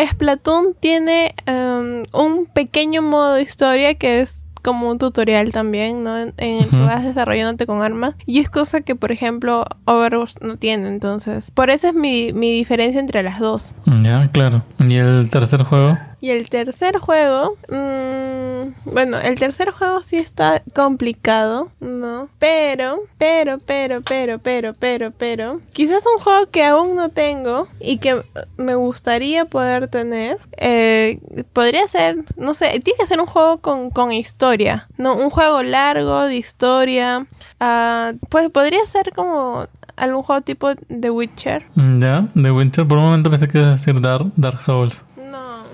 Splatoon 0.08 0.76
tiene 0.80 1.34
em, 1.46 2.04
un 2.12 2.46
pequeño 2.48 3.02
modo 3.02 3.40
historia 3.40 3.96
que 3.96 4.22
es 4.22 4.46
como 4.64 4.90
un 4.90 4.98
tutorial 4.98 5.52
también, 5.52 6.02
¿no? 6.04 6.18
En, 6.18 6.34
el 6.38 6.70
que 6.70 6.80
vas 6.80 7.04
desarrollándote 7.04 7.68
con 7.68 7.82
armas. 7.82 8.16
Y 8.26 8.40
es 8.40 8.50
cosa 8.50 8.82
que, 8.82 8.96
por 8.96 9.12
ejemplo, 9.12 9.66
Overwatch 9.86 10.38
no 10.42 10.58
tiene. 10.58 10.88
Entonces, 10.88 11.52
por 11.52 11.70
eso 11.70 11.90
es 11.90 11.94
mi, 11.94 12.34
mi 12.34 12.52
diferencia 12.52 13.00
entre 13.00 13.22
las 13.22 13.40
dos. 13.40 13.74
Ya, 13.86 14.28
claro. 14.32 14.64
¿Y 14.80 14.96
el 14.96 15.30
tercer 15.30 15.64
juego? 15.64 15.98
Y 16.24 16.30
el 16.30 16.48
tercer 16.48 17.00
juego, 17.00 17.58
mm, 17.68 18.94
bueno, 18.94 19.20
el 19.20 19.38
tercer 19.38 19.72
juego 19.72 20.02
sí 20.04 20.16
está 20.16 20.64
complicado, 20.74 21.68
¿no? 21.82 22.30
Pero, 22.40 23.02
pero, 23.18 23.60
pero, 23.60 24.02
pero, 24.02 24.40
pero, 24.40 24.74
pero, 24.74 25.12
pero, 25.12 25.60
quizás 25.74 26.02
un 26.06 26.24
juego 26.24 26.46
que 26.50 26.64
aún 26.64 26.96
no 26.96 27.10
tengo 27.10 27.68
y 27.82 27.98
que 27.98 28.24
me 28.56 28.76
gustaría 28.76 29.44
poder 29.44 29.90
tener, 29.90 30.38
eh, 30.56 31.20
podría 31.52 31.86
ser, 31.90 32.24
no 32.38 32.54
sé, 32.54 32.70
tiene 32.80 33.00
que 33.02 33.08
ser 33.08 33.20
un 33.20 33.28
juego 33.28 33.58
con, 33.58 33.90
con 33.90 34.14
historia, 34.14 34.88
¿no? 34.98 35.16
Un 35.18 35.30
juego 35.30 35.62
largo 35.62 36.22
de 36.22 36.38
historia, 36.38 37.28
ah, 37.60 38.14
pues 38.30 38.50
podría 38.50 38.88
ser 38.88 39.12
como 39.14 39.68
algún 39.98 40.24
juego 40.24 40.40
tipo 40.40 40.74
The 40.88 41.10
Witcher. 41.10 41.66
Ya, 41.76 42.30
The 42.34 42.52
Witcher. 42.52 42.88
Por 42.88 42.98
un 42.98 43.04
momento 43.04 43.30
pensé 43.30 43.50
que 43.50 43.58
ibas 43.58 43.68
a 43.68 43.72
decir 43.74 44.00
Dark, 44.00 44.32
Dark 44.38 44.62
Souls 44.62 45.04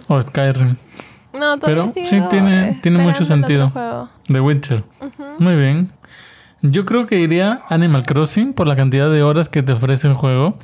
o 0.10 0.22
Skyrim. 0.22 0.76
no, 1.34 1.58
todavía 1.58 1.92
Pero 1.94 2.06
sí 2.06 2.22
tiene- 2.30 2.80
tiene 2.82 2.98
mucho 3.00 3.24
sentido. 3.24 3.72
The 4.28 4.42
Witcher. 4.42 4.84
Muy 5.40 5.56
bien. 5.56 5.92
Yo 6.62 6.84
creo 6.86 7.08
que 7.08 7.20
iría 7.20 7.62
Animal 7.70 8.04
Crossing 8.04 8.52
por 8.54 8.68
la 8.68 8.76
cantidad 8.76 9.10
de 9.10 9.24
horas 9.24 9.48
que 9.48 9.64
te 9.64 9.72
ofrece 9.72 10.08
el 10.10 10.14
juego. 10.16 10.58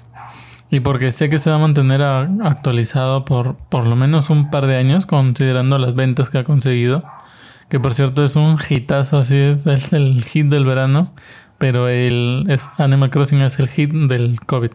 Y 0.71 0.79
porque 0.81 1.11
sé 1.11 1.29
que 1.29 1.37
se 1.39 1.49
va 1.51 1.55
a 1.57 1.59
mantener 1.59 2.01
a- 2.01 2.21
actualizado 2.43 3.23
por 3.23 3.55
por 3.69 3.85
lo 3.87 3.95
menos 3.95 4.29
un 4.29 4.49
par 4.49 4.65
de 4.67 4.75
años, 4.77 5.05
considerando 5.05 5.77
las 5.77 5.95
ventas 5.95 6.29
que 6.29 6.39
ha 6.39 6.43
conseguido. 6.43 7.03
Que 7.69 7.79
por 7.79 7.93
cierto 7.93 8.25
es 8.25 8.35
un 8.35 8.57
hitazo, 8.69 9.19
así 9.19 9.37
es, 9.37 9.65
es 9.67 9.93
el 9.93 10.23
hit 10.25 10.47
del 10.47 10.65
verano. 10.65 11.13
Pero 11.59 11.87
el 11.87 12.45
es- 12.49 12.65
Animal 12.77 13.11
Crossing 13.11 13.41
es 13.41 13.57
el 13.59 13.69
hit 13.69 13.91
del 13.93 14.41
COVID. 14.41 14.71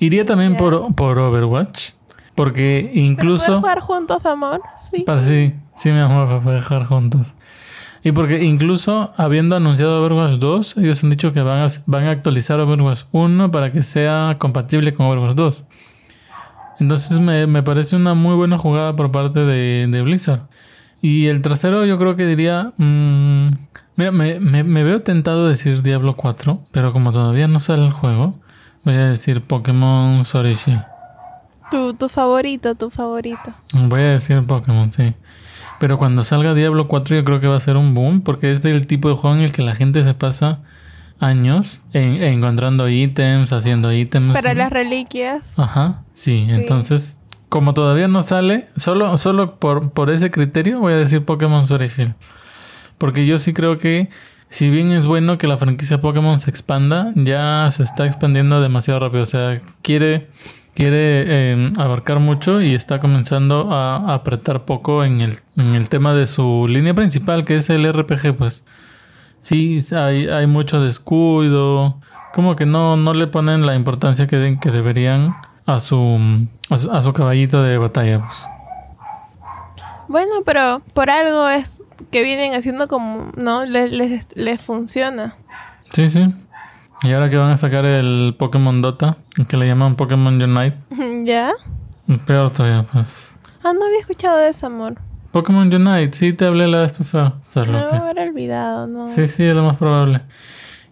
Iría 0.00 0.24
también 0.26 0.56
por, 0.56 0.94
por 0.94 1.18
Overwatch. 1.18 1.92
Porque 2.38 2.90
¿Pero 2.94 3.04
incluso... 3.04 3.44
¿Puedes 3.46 3.60
jugar 3.60 3.80
juntos, 3.80 4.24
amor? 4.26 4.62
Sí. 4.76 5.02
Para 5.02 5.20
sí, 5.22 5.54
sí, 5.74 5.90
mi 5.90 5.98
amor, 5.98 6.28
para 6.28 6.40
poder 6.40 6.62
jugar 6.62 6.84
juntos. 6.84 7.34
Y 8.04 8.12
porque 8.12 8.44
incluso 8.44 9.12
habiendo 9.16 9.56
anunciado 9.56 10.00
Overwatch 10.00 10.34
2, 10.38 10.76
ellos 10.76 11.02
han 11.02 11.10
dicho 11.10 11.32
que 11.32 11.42
van 11.42 11.58
a, 11.64 11.66
van 11.86 12.04
a 12.04 12.10
actualizar 12.12 12.60
Overwatch 12.60 13.02
1 13.10 13.50
para 13.50 13.72
que 13.72 13.82
sea 13.82 14.36
compatible 14.38 14.94
con 14.94 15.06
Overwatch 15.06 15.34
2. 15.34 15.64
Entonces 16.78 17.18
me, 17.18 17.46
me 17.48 17.62
parece 17.64 17.96
una 17.96 18.14
muy 18.14 18.36
buena 18.36 18.56
jugada 18.56 18.94
por 18.94 19.10
parte 19.10 19.40
de, 19.40 19.88
de 19.90 20.02
Blizzard. 20.02 20.42
Y 21.02 21.26
el 21.26 21.42
tercero 21.42 21.84
yo 21.86 21.98
creo 21.98 22.14
que 22.14 22.24
diría... 22.24 22.72
mm, 22.76 23.48
mira, 23.96 24.12
me, 24.12 24.38
me- 24.38 24.64
me 24.64 24.84
veo 24.84 25.02
tentado 25.02 25.44
de 25.44 25.50
decir 25.50 25.82
Diablo 25.82 26.14
4, 26.14 26.60
pero 26.70 26.92
como 26.92 27.10
todavía 27.10 27.48
no 27.48 27.58
sale 27.58 27.84
el 27.84 27.92
juego, 27.92 28.34
voy 28.84 28.94
a 28.94 29.08
decir 29.08 29.42
Pokémon 29.42 30.24
Sword. 30.24 30.56
Tu, 31.70 31.94
tu 31.94 32.08
favorito, 32.08 32.74
tu 32.74 32.90
favorito. 32.90 33.52
Voy 33.74 34.00
a 34.00 34.10
decir 34.12 34.42
Pokémon, 34.46 34.90
sí. 34.92 35.14
Pero 35.78 35.98
cuando 35.98 36.22
salga 36.24 36.54
Diablo 36.54 36.88
4 36.88 37.16
yo 37.16 37.24
creo 37.24 37.40
que 37.40 37.46
va 37.46 37.56
a 37.56 37.60
ser 37.60 37.76
un 37.76 37.94
boom 37.94 38.22
porque 38.22 38.50
es 38.50 38.62
del 38.62 38.86
tipo 38.86 39.08
de 39.08 39.14
juego 39.14 39.36
en 39.36 39.42
el 39.42 39.52
que 39.52 39.62
la 39.62 39.74
gente 39.76 40.02
se 40.02 40.14
pasa 40.14 40.60
años 41.20 41.82
en- 41.92 42.22
encontrando 42.22 42.88
ítems, 42.88 43.52
haciendo 43.52 43.92
ítems. 43.92 44.34
Para 44.34 44.50
¿sí? 44.52 44.56
las 44.56 44.70
reliquias. 44.70 45.52
Ajá, 45.56 46.02
sí, 46.14 46.46
Sí. 46.48 46.54
entonces 46.54 47.18
como 47.48 47.72
todavía 47.74 48.08
no 48.08 48.20
sale, 48.22 48.66
solo, 48.76 49.16
solo 49.16 49.58
por, 49.58 49.92
por 49.92 50.10
ese 50.10 50.30
criterio 50.30 50.80
voy 50.80 50.92
a 50.92 50.96
decir 50.96 51.24
Pokémon 51.24 51.66
Sword 51.66 51.82
y 51.82 51.88
Shield. 51.88 52.14
Porque 52.98 53.24
yo 53.26 53.38
sí 53.38 53.52
creo 53.52 53.78
que 53.78 54.10
si 54.50 54.68
bien 54.70 54.90
es 54.92 55.06
bueno 55.06 55.38
que 55.38 55.46
la 55.46 55.56
franquicia 55.56 56.00
Pokémon 56.00 56.40
se 56.40 56.50
expanda, 56.50 57.12
ya 57.14 57.68
se 57.70 57.82
está 57.84 58.04
expandiendo 58.06 58.60
demasiado 58.60 59.00
rápido. 59.00 59.22
O 59.22 59.26
sea, 59.26 59.60
quiere, 59.82 60.28
quiere 60.78 61.24
eh, 61.26 61.72
abarcar 61.76 62.20
mucho 62.20 62.60
y 62.62 62.72
está 62.72 63.00
comenzando 63.00 63.72
a, 63.72 64.14
apretar 64.14 64.64
poco 64.64 65.02
en 65.02 65.20
el, 65.20 65.34
en 65.56 65.74
el 65.74 65.88
tema 65.88 66.14
de 66.14 66.24
su 66.28 66.66
línea 66.68 66.94
principal, 66.94 67.44
que 67.44 67.56
es 67.56 67.68
el 67.68 67.92
RPG, 67.92 68.36
pues. 68.36 68.62
Sí, 69.40 69.80
hay, 69.90 70.28
hay 70.28 70.46
mucho 70.46 70.80
descuido. 70.80 71.98
Como 72.32 72.54
que 72.54 72.64
no, 72.64 72.96
no 72.96 73.12
le 73.12 73.26
ponen 73.26 73.66
la 73.66 73.74
importancia 73.74 74.28
que, 74.28 74.36
de- 74.36 74.60
que 74.60 74.70
deberían 74.70 75.34
a 75.66 75.80
su, 75.80 76.46
a 76.70 76.78
su, 76.78 76.92
a 76.92 77.02
su 77.02 77.12
caballito 77.12 77.60
de 77.60 77.76
batalla, 77.76 78.24
pues. 78.24 78.46
Bueno, 80.06 80.30
pero 80.44 80.80
por 80.92 81.10
algo 81.10 81.48
es 81.48 81.82
que 82.12 82.22
vienen 82.22 82.54
haciendo 82.54 82.86
como, 82.86 83.32
¿no? 83.36 83.64
Les, 83.64 83.90
les, 83.90 84.28
les 84.36 84.62
funciona. 84.62 85.34
Sí, 85.92 86.08
sí. 86.08 86.32
Y 87.02 87.12
ahora 87.12 87.30
que 87.30 87.36
van 87.36 87.50
a 87.50 87.56
sacar 87.56 87.84
el 87.84 88.34
Pokémon 88.38 88.82
Dota, 88.82 89.16
que 89.48 89.56
le 89.56 89.66
llaman 89.66 89.94
Pokémon 89.94 90.40
Unite, 90.40 90.76
¿Ya? 91.24 91.52
peor 92.26 92.50
todavía, 92.50 92.86
pues. 92.92 93.30
Ah, 93.62 93.72
no 93.72 93.84
había 93.86 94.00
escuchado 94.00 94.38
de 94.38 94.48
eso, 94.48 94.66
amor. 94.66 94.96
Pokémon 95.30 95.72
Unite, 95.72 96.16
sí 96.16 96.32
te 96.32 96.46
hablé 96.46 96.66
la 96.68 96.80
vez 96.80 96.92
pasada. 96.92 97.34
Es 97.48 97.68
Me 97.68 97.78
haber 97.78 98.18
olvidado, 98.18 98.86
¿no? 98.86 99.08
Sí, 99.08 99.28
sí, 99.28 99.44
es 99.44 99.54
lo 99.54 99.62
más 99.62 99.76
probable. 99.76 100.22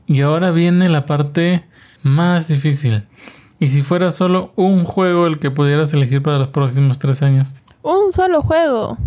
Y 0.07 0.21
ahora 0.21 0.51
viene 0.51 0.89
la 0.89 1.07
parte 1.07 1.65
más 2.03 2.49
difícil. 2.49 3.05
¿Y 3.59 3.69
si 3.69 3.83
fuera 3.83 4.11
solo 4.11 4.53
un 4.55 4.85
juego 4.85 5.27
el 5.27 5.39
que 5.39 5.51
pudieras 5.51 5.93
elegir 5.93 6.23
para 6.23 6.39
los 6.39 6.49
próximos 6.49 6.99
tres 6.99 7.23
años? 7.23 7.55
Un 7.83 8.13
solo 8.13 8.43
juego. 8.43 8.99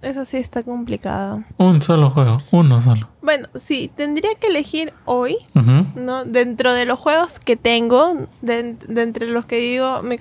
Eso 0.00 0.24
sí 0.24 0.38
está 0.38 0.62
complicado. 0.62 1.44
Un 1.58 1.82
solo 1.82 2.10
juego, 2.10 2.38
uno 2.50 2.80
solo. 2.80 3.08
Bueno, 3.22 3.48
sí, 3.54 3.90
tendría 3.94 4.34
que 4.34 4.48
elegir 4.48 4.92
hoy. 5.04 5.36
¿no? 5.94 6.24
Dentro 6.24 6.72
de 6.72 6.86
los 6.86 6.98
juegos 6.98 7.38
que 7.38 7.56
tengo, 7.56 8.26
de, 8.40 8.74
de 8.74 9.02
entre 9.02 9.26
los 9.28 9.46
que 9.46 9.56
digo, 9.56 10.02
mi 10.02 10.16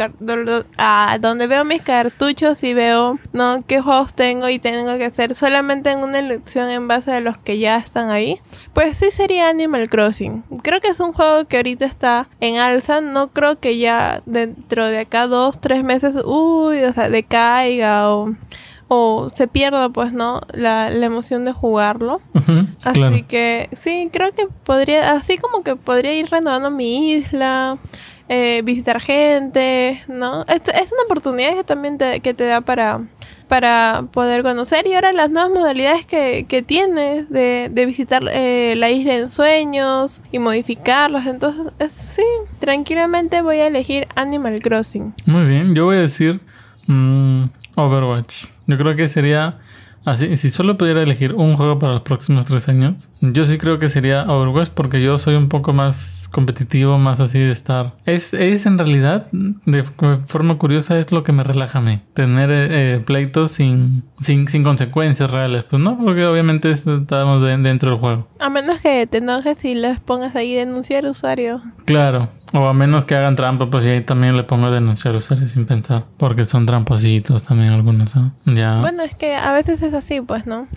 ah, 0.78 1.18
donde 1.20 1.48
veo 1.48 1.66
mis 1.66 1.82
cartuchos 1.82 2.64
y 2.64 2.74
veo, 2.74 3.20
¿no? 3.34 3.60
Qué 3.66 3.82
juegos 3.82 4.14
tengo 4.14 4.50
y 4.50 4.60
tengo 4.60 4.98
que 4.98 5.06
hacer 5.06 5.34
solamente 5.36 5.92
en 5.92 6.00
una 6.00 6.20
elección 6.20 6.70
en 6.70 6.88
base 6.88 7.12
a 7.14 7.22
los 7.22 7.38
que 7.38 7.58
ya 7.58 7.78
están 7.78 8.10
ahí. 8.10 8.40
Pues 8.74 8.98
sí 8.98 9.12
sería 9.12 9.50
Animal 9.50 9.90
Crossing. 9.90 10.44
Creo 10.62 10.80
que 10.80 10.90
es 10.90 11.00
un 11.00 11.14
juego 11.14 11.46
que 11.46 11.58
ahorita 11.58 11.86
está 11.86 12.28
en 12.40 12.58
alza. 12.58 13.02
No 13.02 13.30
creo 13.30 13.60
que 13.60 13.78
ya 13.78 14.22
dentro 14.26 14.86
de 14.86 15.00
acá 15.00 15.28
dos, 15.28 15.60
tres 15.60 15.84
meses, 15.84 16.16
uy, 16.24 16.84
o 16.84 16.94
sea, 16.94 17.10
decaiga 17.10 18.14
o, 18.14 18.36
o 18.94 19.30
se 19.30 19.48
pierda, 19.48 19.88
pues, 19.88 20.12
¿no? 20.12 20.42
La, 20.52 20.90
la 20.90 21.06
emoción 21.06 21.46
de 21.46 21.54
jugarlo. 21.54 22.20
Así 22.84 23.00
Claro. 23.00 23.16
que 23.26 23.70
sí, 23.72 24.10
creo 24.12 24.34
que 24.34 24.48
podría, 24.66 25.12
así 25.12 25.38
como 25.38 25.64
que 25.64 25.78
podría 25.78 26.14
ir 26.14 26.30
renovando 26.30 26.70
mi 26.72 27.14
isla, 27.14 27.78
eh, 28.28 28.62
visitar 28.66 29.00
gente, 29.00 30.02
¿no? 30.10 30.42
Es, 30.44 30.62
es 30.68 30.92
una 30.92 31.04
oportunidad 31.06 31.56
que 31.56 31.64
también 31.64 31.98
te, 31.98 32.20
que 32.20 32.34
te 32.34 32.44
da 32.46 32.60
para, 32.60 33.00
para 33.48 34.04
poder 34.12 34.44
conocer 34.44 34.86
y 34.88 34.94
ahora 34.94 35.14
las 35.14 35.30
nuevas 35.30 35.52
modalidades 35.52 36.06
que, 36.06 36.46
que 36.50 36.62
tienes 36.62 37.30
de, 37.30 37.70
de 37.72 37.86
visitar 37.86 38.24
eh, 38.30 38.74
la 38.76 38.90
isla 38.90 39.16
en 39.16 39.30
sueños 39.30 40.20
y 40.34 40.40
modificarlos, 40.40 41.26
entonces 41.28 41.72
es- 41.80 41.94
sí, 41.94 42.24
tranquilamente 42.60 43.42
voy 43.42 43.60
a 43.60 43.68
elegir 43.68 44.06
Animal 44.16 44.60
Crossing. 44.60 45.14
Muy 45.26 45.46
bien, 45.46 45.76
yo 45.76 45.86
voy 45.86 45.96
a 45.96 46.02
decir 46.02 46.42
mm, 46.88 47.44
Overwatch. 47.76 48.46
Yo 48.72 48.78
creo 48.78 48.96
que 48.96 49.10
sería 49.10 49.60
así. 50.06 50.38
Si 50.38 50.50
solo 50.50 50.78
pudiera 50.78 51.04
elegir 51.04 51.34
un 51.34 51.58
juego 51.58 51.78
para 51.78 51.92
los 51.92 52.02
próximos 52.04 52.46
tres 52.46 52.70
años, 52.70 53.10
yo 53.22 53.46
sí 53.46 53.58
creo 53.58 53.80
que 53.80 53.88
sería 53.90 54.24
Overwatch 54.24 54.70
porque 54.70 55.02
yo 55.02 55.18
soy 55.20 55.36
un 55.36 55.48
poco 55.48 55.74
más 55.74 56.28
competitivo, 56.32 56.98
más 56.98 57.20
así 57.20 57.40
de 57.40 57.52
estar. 57.52 57.94
Es, 58.06 58.34
es 58.34 58.66
en 58.66 58.78
realidad, 58.78 59.28
de 59.32 59.84
forma 60.28 60.58
curiosa, 60.58 60.98
es 60.98 61.12
lo 61.12 61.24
que 61.24 61.32
me 61.32 61.44
relaja 61.44 61.80
a 61.80 61.82
mí. 61.82 62.02
Tener 62.14 62.50
eh, 62.52 62.68
eh, 62.96 63.00
pleitos 63.06 63.52
sin, 63.52 64.04
sin, 64.20 64.48
sin 64.48 64.64
consecuencias 64.64 65.30
reales. 65.30 65.64
Pues 65.66 65.82
no, 65.82 65.98
porque 65.98 66.26
obviamente 66.26 66.72
estamos 66.72 67.42
de- 67.44 67.58
dentro 67.58 67.92
del 67.92 68.00
juego. 68.00 68.28
A 68.40 68.50
menos 68.50 68.80
que 68.82 69.06
te 69.08 69.18
enojes 69.20 69.64
y 69.66 69.76
les 69.76 70.00
pongas 70.00 70.36
ahí 70.36 70.54
denunciar 70.56 71.06
usuario. 71.06 71.62
Claro, 71.86 72.30
O 72.54 72.66
a 72.68 72.74
menos 72.74 73.06
que 73.06 73.16
hagan 73.16 73.36
trampa, 73.36 73.70
pues 73.70 73.86
y 73.86 73.90
ahí 73.90 74.02
también 74.02 74.36
le 74.36 74.44
pongo 74.44 74.68
a 74.68 74.72
denunciar 74.72 75.16
usuarios 75.16 75.52
sin 75.52 75.66
pensar. 75.66 76.06
Porque 76.18 76.44
son 76.46 76.66
trampositos 76.66 77.44
también 77.44 77.72
algunos, 77.72 78.16
¿no? 78.16 78.34
Ya. 78.46 78.78
Bueno, 78.78 79.04
es 79.04 79.16
que 79.16 79.36
a 79.36 79.52
veces 79.54 79.82
es 79.84 79.94
así, 79.94 80.22
pues, 80.22 80.46
¿no? 80.48 80.68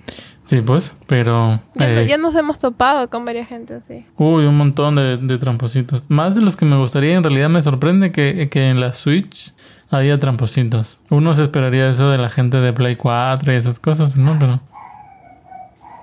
Sí, 0.44 0.60
pues, 0.60 0.94
pero... 1.06 1.58
Ya, 1.74 1.88
eh, 2.02 2.06
ya 2.06 2.18
nos 2.18 2.34
hemos 2.36 2.58
topado 2.58 3.08
con 3.08 3.24
varias 3.24 3.48
gente 3.48 3.74
así. 3.74 4.04
Uy, 4.18 4.44
un 4.44 4.56
montón 4.58 4.94
de, 4.94 5.16
de 5.16 5.38
trampositos. 5.38 6.04
Más 6.10 6.34
de 6.34 6.42
los 6.42 6.54
que 6.56 6.66
me 6.66 6.76
gustaría. 6.76 7.16
En 7.16 7.22
realidad 7.24 7.48
me 7.48 7.62
sorprende 7.62 8.12
que, 8.12 8.48
que 8.50 8.68
en 8.68 8.78
la 8.78 8.92
Switch 8.92 9.54
haya 9.90 10.18
trampositos. 10.18 10.98
Uno 11.08 11.32
se 11.34 11.42
esperaría 11.42 11.88
eso 11.88 12.10
de 12.10 12.18
la 12.18 12.28
gente 12.28 12.58
de 12.58 12.72
Play 12.74 12.96
4 12.96 13.52
y 13.52 13.56
esas 13.56 13.78
cosas, 13.78 14.16
¿no? 14.16 14.38
Pero... 14.38 14.60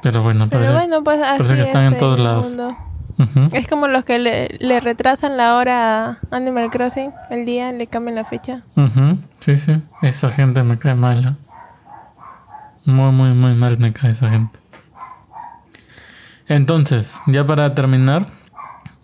Pero 0.01 0.23
bueno, 0.23 0.47
Pero 0.49 0.63
parece... 0.63 0.73
bueno, 0.87 1.03
pues 1.03 1.21
así 1.21 1.37
parece 1.43 1.55
que 1.55 1.61
están 1.61 1.83
es 1.83 1.91
en 1.93 1.97
todos 1.99 2.19
lados. 2.19 2.57
Es 3.53 3.67
como 3.67 3.87
los 3.87 4.03
que 4.03 4.17
le, 4.17 4.47
le 4.59 4.79
retrasan 4.79 5.37
la 5.37 5.55
hora 5.55 6.09
a 6.09 6.17
Animal 6.31 6.71
Crossing, 6.71 7.11
el 7.29 7.45
día, 7.45 7.71
le 7.71 7.85
cambian 7.85 8.15
la 8.15 8.25
fecha. 8.25 8.63
Ujú, 8.75 9.19
Sí, 9.37 9.57
sí. 9.57 9.79
Esa 10.01 10.29
gente 10.29 10.63
me 10.63 10.79
cae 10.79 10.95
mal. 10.95 11.23
¿eh? 11.25 11.50
Muy, 12.85 13.11
muy, 13.11 13.29
muy 13.33 13.53
mal 13.55 13.77
me 13.77 13.93
cae 13.93 14.11
esa 14.11 14.29
gente. 14.29 14.59
Entonces, 16.47 17.21
ya 17.27 17.45
para 17.45 17.73
terminar, 17.73 18.25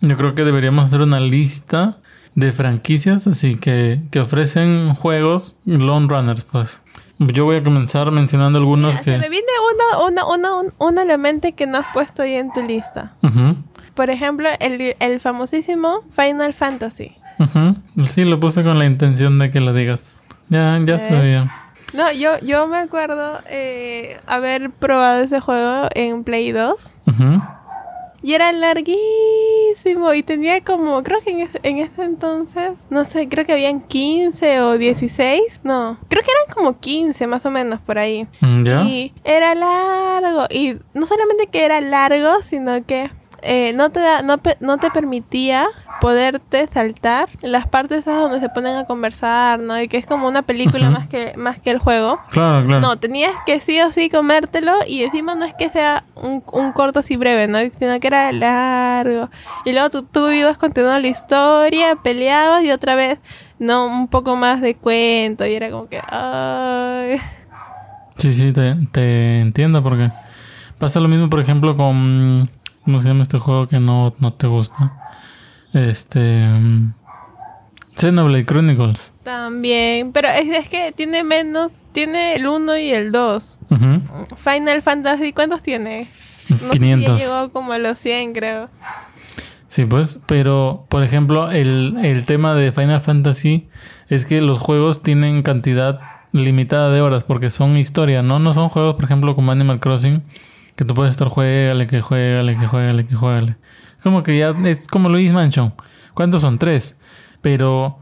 yo 0.00 0.16
creo 0.16 0.34
que 0.34 0.44
deberíamos 0.44 0.84
hacer 0.84 1.00
una 1.00 1.20
lista 1.20 1.98
de 2.34 2.52
franquicias 2.52 3.26
así 3.26 3.56
que, 3.56 4.00
que 4.10 4.20
ofrecen 4.20 4.94
juegos 4.94 5.56
Lone 5.64 6.06
Runners, 6.08 6.44
pues. 6.44 6.78
Yo 7.18 7.44
voy 7.46 7.56
a 7.56 7.64
comenzar 7.64 8.10
mencionando 8.12 8.58
algunos 8.60 8.94
Se 8.94 9.10
me 9.18 9.24
que... 9.24 9.28
viene 9.30 9.46
una, 10.06 10.24
una, 10.24 10.62
una, 10.78 11.04
un, 11.14 11.20
mente 11.20 11.52
que 11.54 11.66
no 11.66 11.78
has 11.78 11.86
puesto 11.92 12.22
ahí 12.22 12.34
en 12.34 12.52
tu 12.52 12.62
lista. 12.62 13.14
Por 13.94 14.10
ejemplo, 14.10 14.48
el, 14.60 14.94
el 15.00 15.18
famosísimo 15.18 16.02
Final 16.12 16.54
Fantasy. 16.54 17.16
Sí, 18.08 18.24
lo 18.24 18.38
puse 18.38 18.62
con 18.62 18.78
la 18.78 18.84
intención 18.86 19.38
de 19.40 19.50
que 19.50 19.58
lo 19.58 19.72
digas. 19.72 20.20
Ya, 20.48 20.78
ya 20.84 20.94
Eh. 20.96 21.08
sabía. 21.08 21.52
No, 21.92 22.12
yo, 22.12 22.38
yo 22.40 22.66
me 22.66 22.78
acuerdo 22.78 23.40
eh, 23.48 24.18
haber 24.26 24.70
probado 24.70 25.22
ese 25.22 25.40
juego 25.40 25.88
en 25.94 26.22
Play 26.24 26.52
2. 26.52 26.94
Ujú, 27.06 27.42
Y 28.22 28.34
era 28.34 28.52
larguísimo. 28.52 30.12
Y 30.14 30.22
tenía 30.22 30.62
como, 30.62 31.02
creo 31.02 31.20
que 31.22 31.30
en, 31.30 31.40
ese- 31.40 31.60
en 31.62 31.78
ese 31.78 32.02
entonces, 32.02 32.72
no 32.90 33.04
sé, 33.04 33.28
creo 33.28 33.46
que 33.46 33.52
habían 33.52 33.80
15 33.80 34.60
o 34.60 34.76
16. 34.76 35.40
No, 35.64 35.98
creo 36.08 36.22
que 36.22 36.30
eran 36.30 36.54
como 36.54 36.78
15 36.78 37.26
más 37.26 37.46
o 37.46 37.50
menos 37.50 37.80
por 37.80 37.98
ahí. 37.98 38.26
Mm, 38.40 38.64
¿Ya? 38.64 38.82
Y 38.82 39.12
era 39.24 39.54
largo. 39.54 40.46
Y 40.50 40.76
no 40.94 41.06
solamente 41.06 41.46
que 41.46 41.64
era 41.64 41.80
largo, 41.80 42.42
sino 42.42 42.84
que 42.84 43.10
eh, 43.42 43.72
no, 43.74 43.90
te 43.90 44.00
da, 44.00 44.22
no, 44.22 44.40
no 44.60 44.78
te 44.78 44.90
permitía 44.90 45.66
poderte 46.00 46.66
saltar 46.68 47.28
las 47.42 47.66
partes 47.66 47.98
esas 47.98 48.20
donde 48.20 48.40
se 48.40 48.48
ponen 48.48 48.76
a 48.76 48.84
conversar, 48.84 49.58
¿no? 49.60 49.80
Y 49.80 49.88
que 49.88 49.96
es 49.96 50.06
como 50.06 50.28
una 50.28 50.42
película 50.42 50.90
más, 50.90 51.08
que, 51.08 51.34
más 51.36 51.60
que 51.60 51.70
el 51.70 51.78
juego. 51.78 52.20
Claro, 52.30 52.66
claro. 52.66 52.80
No, 52.80 52.96
tenías 52.98 53.32
que 53.46 53.60
sí 53.60 53.80
o 53.80 53.90
sí 53.92 54.08
comértelo 54.08 54.72
y 54.86 55.02
encima 55.02 55.34
no 55.34 55.44
es 55.44 55.54
que 55.54 55.68
sea 55.70 56.04
un, 56.14 56.42
un 56.52 56.72
corto 56.72 57.00
así 57.00 57.16
breve, 57.16 57.48
¿no? 57.48 57.58
Sino 57.78 57.98
que 58.00 58.06
era 58.06 58.32
largo. 58.32 59.28
Y 59.64 59.72
luego 59.72 59.90
tú, 59.90 60.02
tú 60.02 60.28
ibas 60.30 60.58
continuando 60.58 61.00
la 61.00 61.08
historia, 61.08 61.96
peleabas 61.96 62.64
y 62.64 62.70
otra 62.70 62.94
vez, 62.94 63.18
no, 63.58 63.86
un 63.86 64.08
poco 64.08 64.36
más 64.36 64.60
de 64.60 64.74
cuento 64.74 65.46
y 65.46 65.54
era 65.54 65.70
como 65.70 65.88
que, 65.88 66.00
ay. 66.08 67.18
Sí, 68.16 68.34
sí, 68.34 68.52
te, 68.52 68.76
te 68.92 69.40
entiendo 69.40 69.82
porque 69.82 70.10
pasa 70.78 71.00
lo 71.00 71.08
mismo, 71.08 71.28
por 71.28 71.40
ejemplo, 71.40 71.76
con... 71.76 72.48
¿Cómo 72.88 73.02
se 73.02 73.08
llama 73.08 73.22
este 73.22 73.38
juego 73.38 73.66
que 73.68 73.80
no, 73.80 74.14
no 74.18 74.32
te 74.32 74.46
gusta? 74.46 74.94
Este... 75.74 76.46
mm, 76.48 76.94
Xenoblade 77.94 78.46
Chronicles. 78.46 79.12
También, 79.24 80.10
pero 80.12 80.28
es, 80.28 80.48
es 80.48 80.68
que 80.70 80.92
tiene 80.92 81.22
menos, 81.22 81.70
tiene 81.92 82.36
el 82.36 82.46
1 82.46 82.78
y 82.78 82.88
el 82.88 83.12
2. 83.12 83.58
Ujú, 83.68 84.00
Final 84.36 84.80
Fantasy, 84.80 85.34
¿cuántos 85.34 85.62
tiene? 85.62 86.06
No 86.48 86.56
sé 86.56 86.64
si 86.64 86.78
500. 86.78 87.20
llegó 87.20 87.52
como 87.52 87.74
a 87.74 87.78
los 87.78 87.98
100, 87.98 88.32
creo. 88.32 88.70
Sí, 89.68 89.84
pues, 89.84 90.20
pero 90.24 90.86
por 90.88 91.02
ejemplo, 91.02 91.50
el, 91.50 91.94
el 92.02 92.24
tema 92.24 92.54
de 92.54 92.72
Final 92.72 93.02
Fantasy 93.02 93.68
es 94.08 94.24
que 94.24 94.40
los 94.40 94.58
juegos 94.58 95.02
tienen 95.02 95.42
cantidad 95.42 96.00
limitada 96.32 96.90
de 96.90 97.02
horas 97.02 97.22
porque 97.24 97.50
son 97.50 97.76
historia, 97.76 98.22
¿no? 98.22 98.38
No 98.38 98.54
son 98.54 98.70
juegos, 98.70 98.94
por 98.94 99.04
ejemplo, 99.04 99.34
como 99.34 99.52
Animal 99.52 99.78
Crossing, 99.78 100.22
que 100.78 100.84
tú 100.84 100.94
puedes 100.94 101.10
estar 101.10 101.26
juégale, 101.26 101.88
que 101.88 102.00
juégale, 102.00 102.56
que 102.56 102.64
juégale, 102.64 103.04
que 103.04 103.16
juégale. 103.16 103.56
Es 103.96 104.02
como 104.04 104.22
que 104.22 104.38
ya 104.38 104.54
es 104.64 104.86
como 104.86 105.08
Luis 105.08 105.32
Mansion. 105.32 105.74
¿Cuántos 106.14 106.42
son? 106.42 106.56
Tres. 106.56 106.96
Pero 107.40 107.98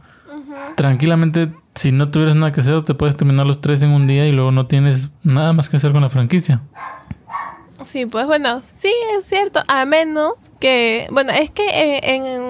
tranquilamente, 0.77 1.55
si 1.75 1.91
no 1.91 2.11
tuvieras 2.11 2.37
nada 2.37 2.53
que 2.53 2.61
hacer, 2.61 2.83
te 2.83 2.93
puedes 2.93 3.17
terminar 3.17 3.47
los 3.47 3.63
tres 3.63 3.83
en 3.83 3.93
un 3.93 4.07
día 4.07 4.27
y 4.27 4.33
luego 4.33 4.53
no 4.53 4.67
tienes 4.67 5.09
nada 5.23 5.55
más 5.55 5.71
que 5.71 5.79
hacer 5.79 5.93
con 5.93 6.03
la 6.03 6.11
franquicia. 6.11 6.61
Sí, 7.87 8.05
pues 8.05 8.27
bueno, 8.27 8.61
sí 8.75 8.93
es 9.19 9.25
cierto, 9.25 9.63
a 9.69 9.87
menos 9.87 10.51
que, 10.61 11.07
bueno, 11.11 11.33
es 11.33 11.51
que 11.51 12.03
en, 12.03 12.27
en, 12.27 12.43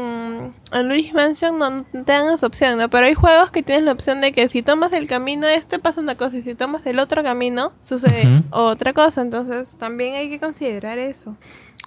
en 0.72 0.88
Luis 0.88 1.12
Mansion 1.14 1.58
no 1.58 1.84
te 1.84 2.12
dan 2.12 2.32
esa 2.34 2.46
opción, 2.46 2.78
¿no? 2.78 2.88
Pero 2.90 3.06
hay 3.06 3.14
juegos 3.14 3.50
que 3.50 3.62
tienes 3.62 3.84
la 3.84 3.92
opción 3.92 4.20
de 4.20 4.32
que 4.32 4.48
si 4.48 4.62
tomas 4.62 4.92
el 4.92 5.06
camino 5.06 5.46
este 5.46 5.78
pasa 5.78 6.00
una 6.00 6.16
cosa 6.16 6.38
y 6.38 6.42
si 6.42 6.54
tomas 6.54 6.84
el 6.86 6.98
otro 6.98 7.22
camino 7.22 7.72
sucede 7.80 8.42
otra 8.50 8.92
cosa, 8.92 9.22
entonces 9.22 9.76
también 9.76 10.14
hay 10.14 10.28
que 10.28 10.40
considerar 10.40 10.98
eso. 10.98 11.36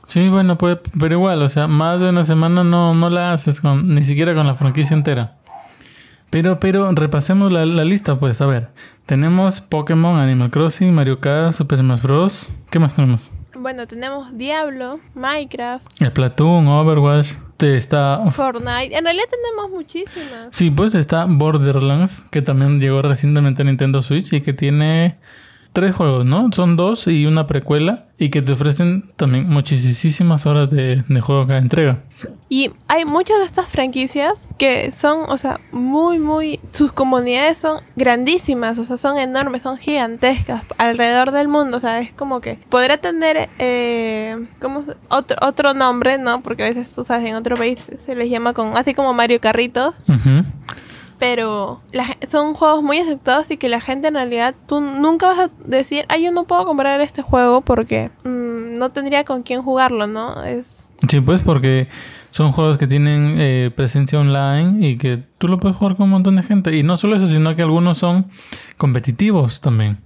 Sí, 0.08 0.28
bueno, 0.30 0.58
pues, 0.58 0.80
pero 1.00 1.16
igual, 1.16 1.42
o 1.42 1.50
sea, 1.50 1.68
más 1.68 2.00
de 2.00 2.10
una 2.10 2.24
semana 2.24 2.64
no, 2.64 2.94
no 2.94 3.10
la 3.10 3.34
haces 3.34 3.62
con, 3.62 3.94
ni 3.94 4.04
siquiera 4.04 4.34
con 4.34 4.48
la 4.48 4.56
franquicia 4.56 4.96
entera. 4.96 5.38
Pero, 6.32 6.60
pero 6.60 6.92
repasemos 6.92 7.52
la, 7.52 7.66
la 7.66 7.84
lista, 7.84 8.18
pues, 8.18 8.42
a 8.42 8.46
ver. 8.46 8.70
Tenemos 9.06 9.62
Pokémon, 9.62 10.20
Animal 10.20 10.52
Crossing, 10.52 10.94
Mario 10.94 11.20
Kart, 11.20 11.54
Super 11.54 11.80
Smash 11.80 12.02
Bros. 12.02 12.50
¿Qué 12.70 12.80
más 12.80 12.94
tenemos? 12.96 13.32
Bueno, 13.62 13.88
tenemos 13.88 14.38
Diablo, 14.38 15.02
Minecraft, 15.16 15.86
Splatoon, 16.02 16.68
Overwatch, 16.68 17.34
te 17.58 17.76
está... 17.76 18.22
Fortnite, 18.32 18.98
en 18.98 19.04
realidad 19.04 19.26
tenemos 19.30 19.70
muchísimas. 19.70 20.48
Sí, 20.52 20.72
pues 20.72 20.96
está 20.96 21.26
Borderlands, 21.26 22.26
que 22.32 22.42
también 22.42 22.80
llegó 22.80 23.02
recientemente 23.02 23.64
a 23.64 23.66
Nintendo 23.66 24.02
Switch 24.02 24.32
y 24.32 24.40
que 24.40 24.54
tiene 24.54 25.20
tres 25.74 25.96
juegos, 25.96 26.26
¿no? 26.26 26.50
Son 26.52 26.76
dos 26.76 27.08
y 27.08 27.26
una 27.26 27.46
precuela 27.48 28.06
y 28.18 28.30
que 28.32 28.42
te 28.42 28.52
ofrecen 28.52 29.12
también 29.16 29.48
muchísimas 29.50 30.46
horas 30.46 30.70
de, 30.70 31.04
de 31.08 31.22
juego 31.22 31.48
cada 31.48 31.60
entrega. 31.60 32.00
Y 32.50 32.72
hay 32.88 33.06
muchas 33.06 33.38
de 33.40 33.46
estas 33.46 33.70
franquicias 33.70 34.48
que 34.58 34.92
son, 34.92 35.20
o 35.30 35.38
sea, 35.38 35.60
muy, 35.72 36.20
muy... 36.20 36.60
Sus 36.72 36.92
comunidades 36.92 37.58
son 37.60 37.80
grandísimas, 37.96 38.78
o 38.78 38.84
sea, 38.84 38.98
son 38.98 39.18
enormes, 39.20 39.62
son 39.62 39.78
gigantescas 39.78 40.64
alrededor 40.78 41.32
del 41.32 41.48
mundo, 41.48 41.78
o 41.78 41.80
sea, 41.80 42.00
es 42.02 42.12
como 42.14 42.42
que 42.42 42.58
podrá 42.70 42.98
tener, 42.98 43.48
eh, 43.60 44.38
¿cómo? 44.60 44.84
se- 44.86 44.96
Otro, 45.10 45.38
otro 45.42 45.74
nombre, 45.74 46.18
¿no? 46.18 46.42
Porque 46.42 46.64
a 46.64 46.70
veces, 46.70 46.94
tú 46.94 47.04
sabes, 47.06 47.26
en 47.30 47.36
otro 47.36 47.56
país 47.56 47.80
se 48.04 48.16
les 48.16 48.30
llama 48.30 48.54
con, 48.54 48.76
así 48.76 48.94
como 48.94 49.14
Mario 49.14 49.40
Carritos. 49.40 49.96
Pero 51.20 51.82
la 51.92 52.06
son 52.28 52.54
juegos 52.54 52.82
muy 52.82 52.98
aceptados 52.98 53.52
y 53.52 53.58
que 53.58 53.70
la 53.70 53.82
gente 53.82 54.08
en 54.08 54.16
realidad, 54.16 54.56
tú 54.68 54.80
nunca 54.80 55.28
vas 55.28 55.40
a 55.40 55.50
decir, 55.66 56.06
ay, 56.08 56.24
yo 56.24 56.32
no 56.32 56.46
puedo 56.46 56.66
comprar 56.66 57.02
este 57.02 57.22
juego 57.22 57.62
porque 57.62 58.10
mm, 58.24 58.78
no 58.78 58.90
tendría 58.90 59.26
con 59.26 59.44
quién 59.44 59.62
jugarlo, 59.62 60.08
¿no? 60.08 60.44
Es... 60.44 60.88
Sí, 61.10 61.20
pues 61.22 61.42
porque 61.42 61.90
son 62.32 62.52
juegos 62.52 62.78
que 62.78 62.88
tienen 62.88 63.36
eh, 63.38 63.72
presencia 63.76 64.20
online 64.20 64.88
y 64.88 64.98
que 64.98 65.18
tú 65.38 65.48
lo 65.48 65.58
puedes 65.58 65.78
jugar 65.78 65.96
con 65.96 66.06
un 66.06 66.12
montón 66.12 66.38
de 66.38 66.44
gente. 66.44 66.76
Y 66.76 66.84
no 66.84 66.96
solo 66.96 67.16
eso, 67.16 67.28
sino 67.28 67.56
que 67.56 67.62
algunos 67.62 67.98
son 67.98 68.30
competitivos 68.78 69.60
también. 69.60 70.02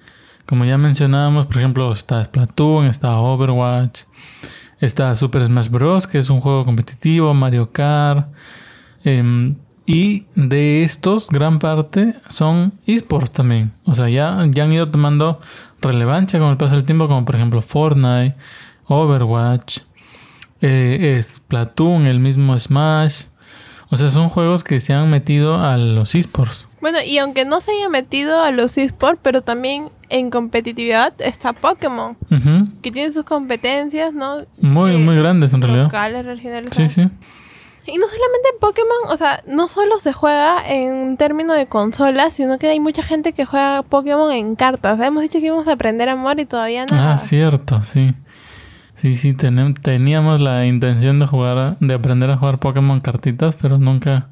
Como 0.47 0.65
ya 0.65 0.78
mencionábamos, 0.78 1.45
por 1.45 1.58
ejemplo, 1.60 1.91
está 1.91 2.23
Splatoon, 2.23 2.86
está 2.88 3.17
Overwatch, 3.19 4.02
está 4.80 5.15
Super 5.15 5.45
Smash 5.45 5.69
Bros., 5.69 6.08
que 6.08 6.19
es 6.19 6.30
un 6.30 6.39
juego 6.39 6.65
competitivo, 6.65 7.34
Mario 7.34 7.71
Kart. 7.71 8.28
em, 9.06 9.56
y 9.86 10.26
de 10.36 10.84
estos, 10.84 11.28
gran 11.28 11.60
parte 11.60 12.15
son 12.30 12.74
esports 12.86 13.32
también. 13.32 13.74
O 13.86 13.96
sea, 13.96 14.10
ya, 14.10 14.46
ya 14.50 14.63
han 14.63 14.72
ido 14.72 14.89
tomando 14.89 15.41
relevancia 15.82 16.39
con 16.39 16.50
el 16.50 16.58
paso 16.58 16.76
del 16.76 16.86
tiempo, 16.86 17.08
como 17.08 17.26
por 17.26 17.36
ejemplo 17.36 17.62
Fortnite, 17.62 18.36
Overwatch, 18.88 19.80
eh, 20.62 21.19
Splatoon, 21.22 22.08
el 22.08 22.19
mismo 22.19 22.58
Smash. 22.58 23.24
O 23.89 23.98
sea, 23.98 24.10
son 24.10 24.30
juegos 24.30 24.63
que 24.63 24.82
se 24.82 24.93
han 24.93 25.10
metido 25.12 25.62
a 25.63 25.78
los 25.78 26.15
esports. 26.15 26.67
Bueno, 26.82 26.98
y 27.06 27.17
aunque 27.19 27.46
no 27.46 27.62
se 27.62 27.72
haya 27.72 27.89
metido 27.89 28.43
a 28.43 28.52
los 28.52 28.78
esports, 28.78 29.19
pero 29.22 29.41
también 29.41 29.89
en 30.10 30.32
competitividad 30.32 31.13
está 31.19 31.54
Pokémon, 31.54 32.17
que 32.82 32.91
tiene 32.91 33.12
sus 33.12 33.24
competencias, 33.24 34.13
¿no? 34.13 34.38
Muy, 34.60 34.96
Eh, 34.96 34.98
muy 34.98 35.15
grandes 35.15 35.54
en 35.54 35.62
realidad. 35.62 35.84
Locales, 35.86 36.26
regionales. 36.26 36.69
Sí, 36.74 36.88
sí. 36.88 37.08
Y 37.86 37.98
no 37.98 38.08
solamente 38.08 38.50
en 38.54 38.60
Pokémon, 38.60 39.10
o 39.10 39.17
sea, 39.17 39.43
no 39.46 39.67
solo 39.67 40.00
se 40.00 40.13
juega 40.13 40.63
en 40.65 41.17
términos 41.17 41.58
de 41.58 41.67
consolas, 41.67 42.34
sino 42.34 42.58
que 42.58 42.67
hay 42.67 42.80
mucha 42.80 43.04
gente 43.04 43.34
que 43.34 43.46
juega 43.46 43.84
Pokémon 43.84 44.32
en 44.32 44.56
cartas. 44.56 45.00
Hemos 45.02 45.22
dicho 45.24 45.39
que 45.39 45.48
íbamos 45.48 45.67
a 45.67 45.74
aprender 45.74 46.08
amor 46.08 46.39
y 46.39 46.46
todavía 46.46 46.86
no. 46.86 46.98
Ah, 46.98 47.17
cierto, 47.17 47.84
sí. 47.84 48.15
Sí, 48.96 49.15
sí, 49.15 49.36
teníamos 49.36 50.39
la 50.39 50.65
intención 50.65 51.19
de 51.19 51.28
jugar, 51.28 51.78
de 51.82 51.93
aprender 51.93 52.32
a 52.32 52.38
jugar 52.38 52.60
Pokémon 52.60 53.02
cartitas, 53.02 53.58
pero 53.58 53.78
nunca, 53.78 54.30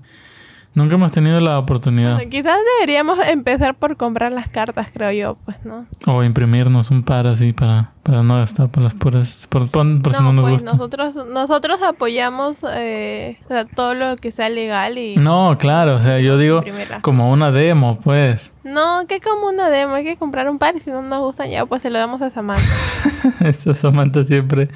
nunca 0.74 0.96
hemos 0.96 1.12
tenido 1.12 1.40
la 1.40 1.60
oportunidad. 1.60 2.16
Bueno, 2.16 2.30
quizás 2.30 2.58
deberíamos 2.80 3.20
empezar 3.28 3.76
por 3.76 3.98
comprar 3.98 4.32
las 4.32 4.50
cartas, 4.50 4.90
creo 4.94 5.12
yo, 5.12 5.38
pues, 5.46 5.58
¿no? 5.66 5.86
O 6.08 6.24
imprimirnos 6.24 6.92
un 6.92 7.04
par 7.04 7.28
así 7.28 7.54
para, 7.54 7.92
para 8.04 8.24
no 8.24 8.36
gastar 8.38 8.70
por 8.70 8.84
las 8.84 8.94
puras, 8.96 9.48
por, 9.50 9.70
por- 9.70 10.02
por 10.02 10.14
si 10.14 10.22
no 10.24 10.34
nos 10.34 10.44
pues 10.44 10.54
gusta. 10.64 10.72
nosotros 10.72 11.16
nosotros 11.28 11.80
apoyamos 11.82 12.60
eh, 12.76 13.38
o 13.46 13.48
sea, 13.50 13.66
todo 13.66 13.94
lo 13.94 14.16
que 14.16 14.32
sea 14.32 14.50
legal 14.50 14.98
y 14.98 15.16
No, 15.18 15.58
claro, 15.60 15.96
o 15.98 16.02
sea, 16.02 16.20
yo 16.20 16.38
digo 16.38 16.58
imprimirla. 16.58 17.02
como 17.02 17.32
una 17.32 17.52
demo, 17.52 18.00
pues. 18.04 18.52
No, 18.64 19.08
que 19.08 19.20
como 19.20 19.48
una 19.48 19.70
demo, 19.70 19.96
hay 19.96 20.04
que 20.04 20.18
comprar 20.18 20.48
un 20.50 20.60
par 20.60 20.76
y 20.76 20.80
si 20.80 20.92
no 20.92 21.02
nos 21.02 21.20
gustan 21.22 21.50
ya 21.50 21.66
pues 21.66 21.82
se 21.82 21.90
lo 21.90 21.98
damos 22.00 22.22
a 22.22 22.30
Samantha. 22.30 22.64
Esta 23.42 23.74
Samantha 23.74 24.24
siempre, 24.24 24.70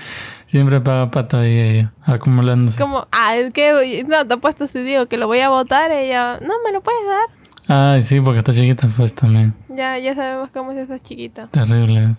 siempre 0.48 0.82
paga 0.82 1.12
pato 1.12 1.38
ahí 1.38 1.58
ella, 1.58 1.94
acumulándose. 2.04 2.78
Como, 2.80 3.08
ah, 3.12 3.36
es 3.36 3.54
que 3.54 4.06
no, 4.08 4.26
te 4.28 4.34
apuesto 4.34 4.68
si 4.68 4.80
digo 4.80 5.06
que 5.08 5.18
lo 5.18 5.28
voy 5.28 5.40
a 5.40 5.50
votar, 5.50 5.92
ella, 5.92 6.40
no, 6.42 6.54
me 6.64 6.72
lo 6.72 6.82
puedes 6.82 7.02
dar. 7.08 7.30
Ay, 7.68 8.04
sí, 8.04 8.22
porque 8.22 8.40
está 8.40 8.54
chiquita 8.54 8.88
pues 8.96 9.16
también. 9.16 9.56
Ya, 9.70 9.98
ya 9.98 10.14
sabemos 10.16 10.50
cómo 10.54 10.72
es 10.72 10.78
esa 10.78 11.02
chiquita. 11.02 11.48
Terrible. 11.48 12.16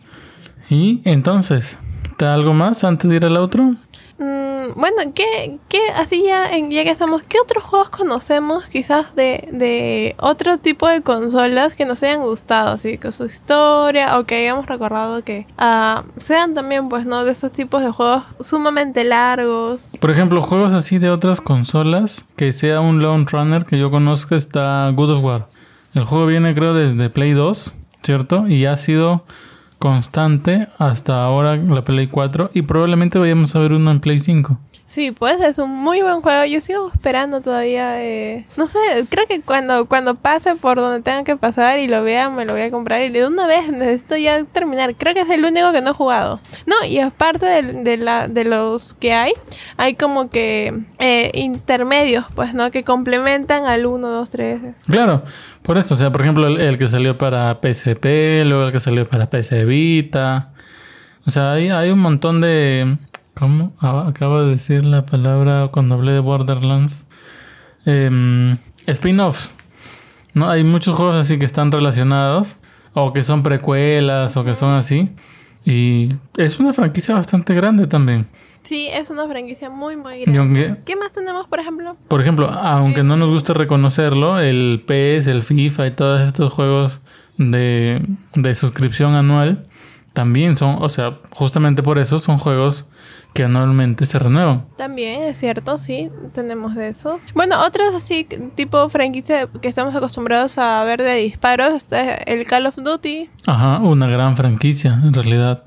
Y 0.69 1.03
entonces, 1.05 1.79
¿está 2.05 2.35
algo 2.35 2.53
más 2.53 2.83
antes 2.83 3.09
de 3.09 3.17
ir 3.17 3.25
al 3.25 3.37
otro? 3.37 3.75
Mm, 4.19 4.79
bueno, 4.81 5.13
¿qué, 5.15 5.59
qué 5.69 5.79
ya, 6.27 6.51
en, 6.51 6.71
ya 6.71 6.85
que 6.85 6.91
estamos, 6.91 7.23
qué 7.23 7.39
otros 7.39 7.63
juegos 7.65 7.91
conocemos 7.91 8.65
quizás 8.65 9.15
de, 9.15 9.49
de 9.53 10.17
otro 10.19 10.57
tipo 10.59 10.89
de 10.89 11.03
consolas 11.03 11.75
que 11.75 11.85
nos 11.85 12.03
hayan 12.03 12.23
gustado, 12.23 12.73
así 12.73 12.97
con 12.97 13.13
su 13.13 13.27
historia 13.27 14.19
o 14.19 14.25
que 14.25 14.37
hayamos 14.37 14.67
recordado 14.67 15.23
que 15.23 15.47
ah, 15.59 16.05
sean 16.17 16.55
también, 16.55 16.89
pues, 16.89 17.05
¿no? 17.05 17.25
De 17.25 17.33
estos 17.33 17.53
tipos 17.53 17.83
de 17.83 17.91
juegos 17.91 18.23
sumamente 18.41 19.05
largos. 19.05 19.89
Por 20.01 20.11
ejemplo, 20.11 20.41
juegos 20.41 20.73
así 20.73 20.99
de 20.99 21.11
otras 21.11 21.43
consolas, 21.43 22.25
que 22.37 22.55
sea 22.55 22.81
un 22.81 23.03
Lone 23.03 23.27
Runner 23.31 23.67
que 23.67 23.79
yo 23.79 23.91
conozca, 23.91 24.37
está 24.37 24.91
God 24.95 25.11
of 25.11 25.25
War. 25.25 25.49
El 25.93 26.05
juego 26.05 26.27
viene 26.27 26.55
creo 26.55 26.73
desde 26.73 27.11
Play 27.11 27.33
2, 27.33 27.75
¿cierto? 28.03 28.49
Y 28.49 28.65
ha 28.67 28.77
sido 28.79 29.25
constante 29.79 30.69
hasta 30.79 31.25
ahora 31.25 31.57
la 31.57 31.85
Play 31.85 32.07
4 32.09 32.51
y 32.55 32.63
probablemente 32.63 33.19
vayamos 33.19 33.55
a 33.55 33.61
ver 33.61 33.73
uno 33.73 33.91
en 33.91 34.01
Play 34.01 34.21
5. 34.21 34.59
Sí, 34.89 35.11
pues 35.11 35.41
es 35.41 35.59
un 35.59 35.71
muy 35.71 36.01
buen 36.01 36.21
juego. 36.21 36.45
Yo 36.45 36.61
sigo 36.61 36.93
esperando 36.95 37.41
todavía. 37.41 38.01
eh, 38.05 38.47
no 38.57 38.69
sé, 38.69 38.79
creo 39.11 39.27
que 39.27 39.41
cuando, 39.41 39.87
cuando 39.87 40.15
pase 40.15 40.55
por 40.55 40.77
donde 40.77 41.03
tenga 41.03 41.25
que 41.25 41.37
pasar 41.37 41.81
y 41.81 41.89
lo 41.89 42.05
vea, 42.05 42.31
me 42.31 42.45
lo 42.45 42.53
voy 42.53 42.63
a 42.63 42.71
comprar. 42.71 43.03
Y 43.03 43.09
de 43.09 43.27
una 43.27 43.49
vez 43.49 43.69
necesito 43.69 44.17
ya 44.17 44.45
terminar. 44.45 44.95
Creo 44.95 45.13
que 45.13 45.23
es 45.23 45.31
el 45.31 45.45
único 45.45 45.73
que 45.73 45.83
no 45.83 45.91
he 45.91 45.93
jugado. 45.93 46.39
No, 46.67 46.87
y 46.87 47.01
aparte 47.01 47.47
de, 47.47 47.63
de, 47.83 47.97
la, 47.97 48.29
de 48.29 48.45
los 48.45 48.95
que 48.95 49.13
hay, 49.13 49.33
hay 49.77 49.95
como 49.97 50.31
que 50.31 50.73
eh, 51.01 51.33
intermedios, 51.35 52.27
pues, 52.37 52.55
¿no? 52.55 52.71
Que 52.71 52.85
complementan 52.85 53.65
al 53.65 53.87
1, 53.87 54.09
2, 54.09 54.31
3. 54.31 54.61
Claro, 54.87 55.25
por 55.63 55.79
eso, 55.79 55.95
o 55.95 55.97
sea, 55.97 56.13
por 56.13 56.23
ejemplo, 56.23 56.47
el, 56.47 56.61
el 56.61 56.79
que 56.79 56.89
salió 56.89 57.19
para 57.19 57.59
PSP, 57.61 58.05
luego 58.45 58.67
el 58.67 58.73
que 58.73 58.79
salió 58.79 59.05
para 59.05 59.29
PC 59.31 59.65
Vita. 59.65 60.53
O 61.27 61.31
sea, 61.33 61.53
hay, 61.55 61.71
hay 61.71 61.91
un 61.91 61.99
montón 61.99 62.41
de... 62.41 62.99
¿Cómo? 63.39 63.75
Ah, 63.81 64.07
Acabo 64.09 64.43
de 64.43 64.51
decir 64.51 64.85
la 64.85 65.05
palabra 65.05 65.69
cuando 65.71 65.95
hablé 65.97 66.13
de 66.13 66.21
Borderlands. 66.21 67.07
Em, 67.85 68.57
Spin-offs. 68.87 69.55
¿No? 70.33 70.49
Hay 70.49 70.65
muchos 70.65 70.97
juegos 70.97 71.17
así 71.17 71.39
que 71.39 71.45
están 71.45 71.71
relacionados. 71.71 72.57
O 72.95 73.13
que 73.13 73.23
son 73.23 73.43
precuelas 73.43 74.37
o 74.39 74.45
que 74.45 74.55
son 74.55 74.73
así. 74.75 75.11
Y 75.67 76.15
es 76.39 76.59
una 76.59 76.73
franquicia 76.73 77.15
bastante 77.15 77.53
grande 77.55 77.87
también. 77.87 78.27
Sí, 78.63 78.89
es 78.91 79.11
una 79.11 79.29
franquicia 79.29 79.69
muy, 79.69 79.97
muy 79.97 80.23
grande. 80.23 80.39
aunque, 80.39 80.77
¿Qué 80.87 80.97
más 80.97 81.13
tenemos, 81.13 81.47
por 81.47 81.61
ejemplo? 81.61 81.97
por 82.09 82.21
ejemplo, 82.23 82.49
aunque 82.51 83.03
no 83.05 83.17
nos 83.17 83.29
guste 83.31 83.53
reconocerlo, 83.53 84.41
el 84.41 84.83
PS, 84.87 85.29
el 85.29 85.43
FIFA 85.43 85.87
y 85.89 85.91
todos 85.93 86.27
estos 86.27 86.53
juegos 86.53 87.01
de, 87.37 88.05
de 88.35 88.55
suscripción 88.55 89.15
anual 89.15 89.67
también 90.15 90.57
son, 90.57 90.79
o 90.81 90.89
sea, 90.89 91.19
justamente 91.31 91.83
por 91.83 91.99
eso 91.99 92.19
son 92.19 92.39
juegos 92.39 92.89
que 93.37 93.45
anualmente 93.45 94.07
se 94.07 94.19
renuevan. 94.19 94.65
También 94.77 95.23
es 95.23 95.39
cierto, 95.39 95.79
sí, 95.79 96.11
tenemos 96.35 96.75
de 96.75 96.89
esos. 96.89 97.33
Bueno, 97.35 97.65
otros 97.65 97.95
así, 97.95 98.27
tipo 98.55 98.89
franquicia 98.89 99.47
que 99.61 99.69
estamos 99.69 99.95
acostumbrados 99.95 100.59
a 100.59 100.83
ver 100.85 101.03
de 101.03 101.15
disparos, 101.17 101.75
está 101.75 102.15
el 102.15 102.47
Call 102.47 102.67
of 102.67 102.77
Duty. 102.77 103.31
Ajá, 103.47 103.79
una 103.79 104.07
gran 104.09 104.35
franquicia 104.37 104.99
en 105.05 105.13
realidad. 105.15 105.63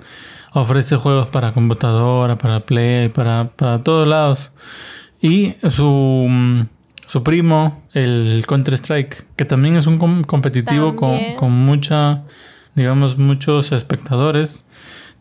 Ofrece 0.52 0.96
juegos 0.98 1.28
para 1.28 1.52
computadora, 1.52 2.36
para 2.36 2.62
Play, 2.62 3.10
para, 3.10 3.50
para 3.56 3.84
todos 3.84 4.08
lados. 4.08 4.52
Y 5.22 5.54
su, 5.70 6.26
mm, 6.28 6.62
su 7.06 7.22
primo, 7.24 7.84
el 7.94 8.44
Counter-Strike, 8.48 9.28
que 9.36 9.46
también 9.46 9.76
es 9.76 9.86
un 9.86 9.98
com- 10.00 10.24
competitivo 10.24 10.96
con, 10.96 11.20
con 11.38 11.52
mucha, 11.52 12.24
digamos, 12.74 13.18
muchos 13.20 13.72
espectadores, 13.72 14.66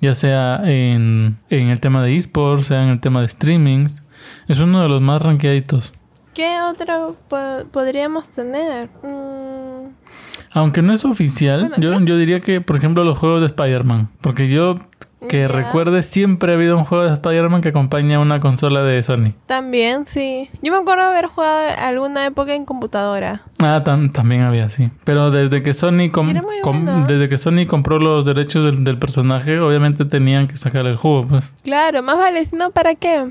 ya 0.00 0.14
sea 0.14 0.60
en, 0.64 1.38
en 1.50 1.68
el 1.68 1.80
tema 1.80 2.02
de 2.02 2.16
esports, 2.16 2.66
sea 2.66 2.82
en 2.82 2.90
el 2.90 3.00
tema 3.00 3.20
de 3.20 3.28
streamings. 3.28 4.02
Es 4.48 4.58
uno 4.58 4.82
de 4.82 4.88
los 4.88 5.00
más 5.00 5.22
rankeaditos. 5.22 5.92
¿Qué 6.34 6.56
otro 6.70 7.16
po- 7.28 7.66
podríamos 7.72 8.30
tener? 8.30 8.88
Mm, 9.02 9.88
Aunque 10.54 10.82
no 10.82 10.92
es 10.92 11.04
oficial, 11.04 11.68
Bueno, 11.68 11.98
yo, 11.98 12.04
yo 12.04 12.16
diría 12.16 12.40
que, 12.40 12.60
por 12.60 12.76
ejemplo, 12.76 13.02
los 13.04 13.18
juegos 13.18 13.40
de 13.40 13.46
Spider-Man. 13.46 14.10
Porque 14.20 14.48
yo, 14.48 14.78
que 15.28 15.48
recuerde, 15.48 16.02
siempre 16.02 16.52
ha 16.52 16.54
habido 16.54 16.76
un 16.78 16.84
juego 16.84 17.04
de 17.04 17.12
Spider-Man 17.14 17.60
que 17.60 17.70
acompaña 17.70 18.16
a 18.16 18.20
una 18.20 18.38
consola 18.40 18.82
de 18.82 19.02
Sony. 19.02 19.32
también, 19.46 20.06
sí. 20.06 20.48
Yo 20.62 20.72
me 20.72 20.78
acuerdo 20.78 21.02
haber 21.04 21.26
jugado 21.26 21.70
alguna 21.80 22.24
época 22.26 22.54
en 22.54 22.64
computadora. 22.64 23.42
Ah, 23.60 23.82
tam- 23.84 24.12
también 24.12 24.42
había, 24.42 24.68
sí. 24.68 24.90
Pero 25.04 25.30
desde 25.30 25.62
que 25.62 25.74
Sony 25.74 26.10
com- 26.12 26.30
Era 26.30 26.42
muy 26.42 26.60
com- 26.60 26.84
bueno. 26.84 27.06
desde 27.06 27.28
que 27.28 27.36
Sony 27.38 27.66
compró 27.68 27.98
los 27.98 28.24
derechos 28.24 28.64
del, 28.64 28.84
del 28.84 28.98
personaje, 28.98 29.58
obviamente 29.58 30.04
tenían 30.04 30.46
que 30.46 30.56
sacar 30.56 30.86
el 30.86 30.96
jugo, 30.96 31.26
pues. 31.26 31.52
Claro, 31.64 32.02
más 32.02 32.16
vale, 32.16 32.44
si 32.46 32.54
no, 32.56 32.70
¿para 32.70 32.94
qué? 32.94 33.28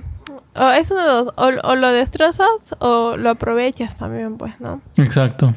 O 0.60 0.70
es 0.72 0.92
uno 0.92 1.02
de 1.02 1.08
dos, 1.08 1.34
o, 1.38 1.52
o 1.70 1.76
lo 1.76 1.92
destrozas 1.92 2.48
o 2.80 3.16
lo 3.16 3.30
aprovechas 3.30 3.96
también, 3.96 4.38
pues, 4.38 4.60
¿no? 4.60 4.82
Exacto. 4.98 5.54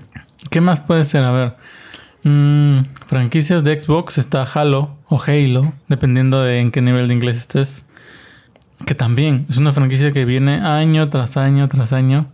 ¿Qué 0.51 0.61
más 0.61 0.81
puede 0.81 1.05
ser? 1.05 1.25
A 1.25 1.33
ver. 1.33 1.57
Mm, 2.23 2.81
franquicias 3.07 3.65
de 3.65 3.81
Xbox 3.81 4.19
está 4.19 4.43
Halo 4.43 4.91
o 5.09 5.21
Halo, 5.21 5.73
dependiendo 5.89 6.43
de 6.43 6.61
en 6.61 6.71
qué 6.71 6.83
nivel 6.83 7.09
de 7.09 7.15
inglés 7.15 7.39
estés. 7.39 7.85
Que 8.87 8.95
también 8.95 9.47
es 9.49 9.59
una 9.59 9.73
franquicia 9.73 10.13
que 10.13 10.25
viene 10.25 10.61
año 10.61 11.09
tras 11.11 11.37
año 11.37 11.69
tras 11.69 11.93
año 11.93 12.27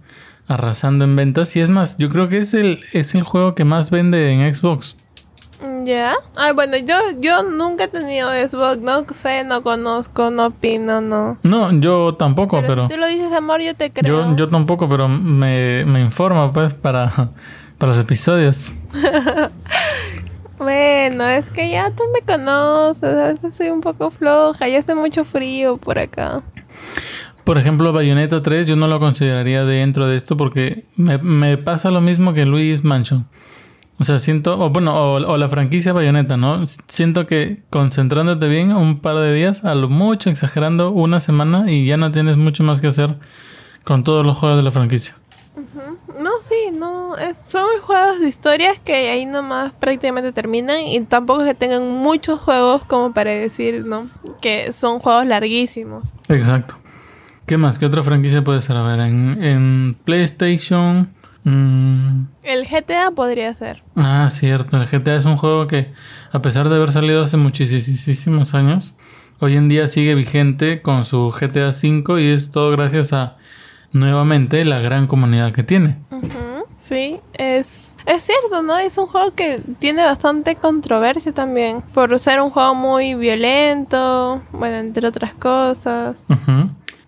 arrasando 0.48 1.04
en 1.04 1.16
ventas. 1.16 1.56
Y 1.56 1.60
es 1.60 1.70
más, 1.70 1.96
yo 1.98 2.08
creo 2.08 2.28
que 2.28 2.38
es 2.38 2.54
el, 2.54 2.80
es 2.92 3.14
el 3.14 3.22
juego 3.22 3.54
que 3.54 3.64
más 3.64 3.90
vende 3.90 4.32
en 4.32 4.54
Xbox. 4.54 4.96
¿Ya? 5.84 6.14
Ay, 6.36 6.52
bueno, 6.52 6.76
yo, 6.76 6.96
yo 7.18 7.42
nunca 7.42 7.84
he 7.84 7.88
tenido 7.88 8.30
Xbox, 8.30 8.78
no 8.78 9.06
sé, 9.14 9.42
no 9.42 9.62
conozco, 9.62 10.30
no 10.30 10.46
opino, 10.46 11.00
no. 11.00 11.38
No, 11.42 11.72
yo 11.72 12.14
tampoco, 12.14 12.62
pero... 12.66 12.86
si 12.88 12.94
tú 12.94 13.00
lo 13.00 13.06
dices, 13.06 13.32
amor, 13.32 13.62
yo 13.62 13.74
te 13.74 13.90
creo. 13.90 14.30
Yo, 14.30 14.36
yo 14.36 14.48
tampoco, 14.48 14.88
pero 14.88 15.08
me, 15.08 15.84
me 15.86 16.02
informo 16.02 16.52
pues 16.52 16.74
para, 16.74 17.30
para 17.78 17.92
los 17.92 17.98
episodios. 17.98 18.72
Bueno, 20.58 21.26
es 21.26 21.50
que 21.50 21.70
ya 21.70 21.90
tú 21.90 22.02
me 22.14 22.22
conoces, 22.22 23.04
a 23.04 23.32
veces 23.32 23.54
soy 23.54 23.68
un 23.68 23.82
poco 23.82 24.10
floja, 24.10 24.66
ya 24.68 24.78
hace 24.78 24.94
mucho 24.94 25.24
frío 25.24 25.76
por 25.76 25.98
acá. 25.98 26.42
Por 27.44 27.58
ejemplo, 27.58 27.92
Bayonetta 27.92 28.42
3 28.42 28.66
yo 28.66 28.74
no 28.74 28.86
lo 28.86 28.98
consideraría 28.98 29.64
dentro 29.64 30.06
de 30.06 30.16
esto 30.16 30.36
porque 30.36 30.86
me, 30.96 31.18
me 31.18 31.58
pasa 31.58 31.90
lo 31.90 32.00
mismo 32.00 32.32
que 32.32 32.46
Luis 32.46 32.84
Mansion. 32.84 33.28
O 33.98 34.04
sea, 34.04 34.18
siento, 34.18 34.58
o 34.58 34.70
bueno, 34.70 34.94
o, 34.94 35.14
o 35.16 35.36
la 35.36 35.48
franquicia 35.48 35.92
Bayonetta, 35.92 36.36
¿no? 36.36 36.64
Siento 36.66 37.26
que 37.26 37.62
concentrándote 37.70 38.48
bien 38.48 38.72
un 38.72 39.00
par 39.00 39.16
de 39.16 39.32
días, 39.34 39.64
a 39.64 39.74
lo 39.74 39.88
mucho 39.88 40.30
exagerando 40.30 40.90
una 40.90 41.20
semana 41.20 41.70
y 41.70 41.86
ya 41.86 41.96
no 41.96 42.10
tienes 42.12 42.36
mucho 42.36 42.62
más 42.62 42.80
que 42.80 42.88
hacer 42.88 43.16
con 43.84 44.04
todos 44.04 44.24
los 44.24 44.36
juegos 44.36 44.56
de 44.56 44.64
la 44.64 44.70
franquicia. 44.70 45.16
No, 46.18 46.30
sí, 46.40 46.70
no, 46.72 47.16
es- 47.16 47.36
son 47.46 47.66
juegos 47.82 48.20
de 48.20 48.28
historias 48.28 48.78
que 48.78 48.94
ahí 49.10 49.26
nomás 49.26 49.72
prácticamente 49.78 50.32
terminan 50.32 50.80
y 50.80 51.00
tampoco 51.02 51.42
es 51.42 51.48
que 51.48 51.54
tengan 51.54 51.88
muchos 51.90 52.40
juegos 52.40 52.84
como 52.86 53.12
para 53.12 53.30
decir, 53.32 53.86
¿no? 53.86 54.06
Que 54.40 54.72
son 54.72 54.98
juegos 54.98 55.26
larguísimos. 55.26 56.04
Exacto. 56.28 56.76
¿Qué 57.46 57.56
más? 57.58 57.78
¿Qué 57.78 57.86
otra 57.86 58.02
franquicia 58.02 58.42
puede 58.42 58.60
ser? 58.60 58.76
A 58.76 58.82
ver, 58.82 59.00
en, 59.00 59.42
en 59.42 59.96
PlayStation... 60.04 61.10
mm, 61.44 62.24
El 62.42 62.66
GTA 62.66 63.10
podría 63.12 63.52
ser. 63.54 63.82
Ah, 63.94 64.28
cierto. 64.30 64.76
El 64.80 64.88
GTA 64.88 65.16
es 65.16 65.24
un 65.26 65.36
juego 65.36 65.66
que, 65.66 65.92
a 66.32 66.42
pesar 66.42 66.68
de 66.68 66.76
haber 66.76 66.90
salido 66.90 67.22
hace 67.22 67.36
muchísimos 67.36 68.54
años, 68.54 68.94
hoy 69.38 69.56
en 69.56 69.68
día 69.68 69.86
sigue 69.86 70.14
vigente 70.16 70.82
con 70.82 71.04
su 71.04 71.30
GTA 71.30 71.68
V 71.70 72.20
y 72.22 72.30
es 72.32 72.50
todo 72.50 72.70
gracias 72.72 73.12
a, 73.12 73.36
nuevamente, 73.92 74.64
la 74.64 74.80
gran 74.80 75.06
comunidad 75.06 75.52
que 75.52 75.62
tiene. 75.62 75.96
Sí, 76.78 77.16
es, 77.32 77.96
es 78.04 78.22
cierto, 78.22 78.62
¿no? 78.62 78.76
Es 78.76 78.98
un 78.98 79.06
juego 79.06 79.34
que 79.34 79.60
tiene 79.78 80.04
bastante 80.04 80.56
controversia 80.56 81.32
también. 81.32 81.80
Por 81.94 82.18
ser 82.18 82.40
un 82.42 82.50
juego 82.50 82.74
muy 82.74 83.14
violento, 83.14 84.42
bueno, 84.52 84.76
entre 84.76 85.06
otras 85.08 85.32
cosas. 85.34 86.16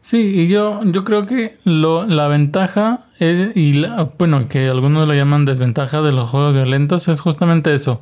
Sí, 0.00 0.18
y 0.18 0.48
yo, 0.48 0.80
yo 0.84 1.04
creo 1.04 1.26
que 1.26 1.58
lo, 1.64 2.06
la 2.06 2.28
ventaja, 2.28 3.00
es- 3.18 3.54
y 3.56 3.74
la- 3.74 4.08
bueno, 4.18 4.48
que 4.48 4.68
algunos 4.68 5.06
lo 5.06 5.12
llaman 5.12 5.44
desventaja 5.44 6.00
de 6.00 6.12
los 6.12 6.30
juegos 6.30 6.54
violentos, 6.54 7.08
es 7.08 7.20
justamente 7.20 7.74
eso. 7.74 8.00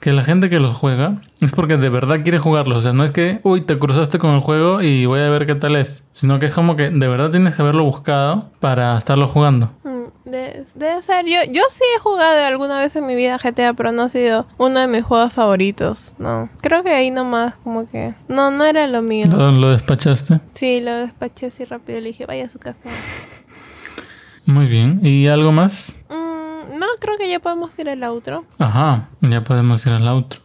Que 0.00 0.12
la 0.12 0.22
gente 0.22 0.50
que 0.50 0.60
los 0.60 0.76
juega 0.76 1.22
es 1.40 1.52
porque 1.52 1.78
de 1.78 1.88
verdad 1.88 2.22
quiere 2.22 2.38
jugarlos. 2.38 2.78
O 2.78 2.80
sea, 2.80 2.92
no 2.92 3.02
es 3.02 3.12
que, 3.12 3.40
uy, 3.44 3.62
te 3.62 3.78
cruzaste 3.78 4.18
con 4.18 4.32
el 4.34 4.40
juego 4.40 4.82
y 4.82 5.06
voy 5.06 5.20
a 5.20 5.30
ver 5.30 5.46
qué 5.46 5.54
tal 5.54 5.74
es. 5.74 6.04
Sino 6.12 6.38
que 6.38 6.46
es 6.46 6.54
como 6.54 6.76
que 6.76 6.90
de 6.90 7.08
verdad 7.08 7.30
tienes 7.30 7.54
que 7.54 7.62
haberlo 7.62 7.82
buscado 7.84 8.50
para 8.60 8.96
estarlo 8.98 9.26
jugando. 9.26 9.70
Mm, 9.84 10.30
de- 10.30 10.64
Debe 10.74 11.00
ser. 11.02 11.24
Yo, 11.26 11.38
yo 11.50 11.62
sí 11.70 11.82
he 11.96 12.00
jugado 12.00 12.44
alguna 12.44 12.78
vez 12.78 12.94
en 12.94 13.06
mi 13.06 13.14
vida 13.14 13.38
GTA, 13.38 13.72
pero 13.72 13.90
no 13.92 14.02
ha 14.02 14.08
sido 14.10 14.46
uno 14.58 14.80
de 14.80 14.86
mis 14.86 15.02
juegos 15.02 15.32
favoritos. 15.32 16.12
No. 16.18 16.50
Creo 16.60 16.82
que 16.84 16.90
ahí 16.90 17.10
nomás, 17.10 17.54
como 17.64 17.86
que. 17.86 18.14
No, 18.28 18.50
no 18.50 18.64
era 18.64 18.86
lo 18.86 19.00
mío. 19.02 19.26
Lo, 19.28 19.50
lo 19.50 19.70
despachaste. 19.70 20.40
Sí, 20.54 20.80
lo 20.82 20.92
despaché 20.92 21.46
así 21.46 21.64
rápido. 21.64 21.98
Le 22.00 22.08
dije, 22.08 22.26
vaya 22.26 22.44
a 22.44 22.48
su 22.50 22.58
casa. 22.58 22.88
Muy 24.44 24.66
bien. 24.66 25.00
¿Y 25.02 25.26
algo 25.26 25.50
más? 25.52 25.95
Que 27.26 27.32
ya 27.32 27.40
podemos 27.40 27.76
ir 27.80 27.88
al 27.88 28.04
outro. 28.04 28.44
Ajá, 28.56 29.08
ya 29.20 29.42
podemos 29.42 29.84
ir 29.84 29.92
al 29.92 30.06
outro. 30.06 30.38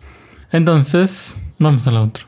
Entonces, 0.51 1.39
vamos 1.59 1.85
al 1.85 1.97
outro. 1.97 2.25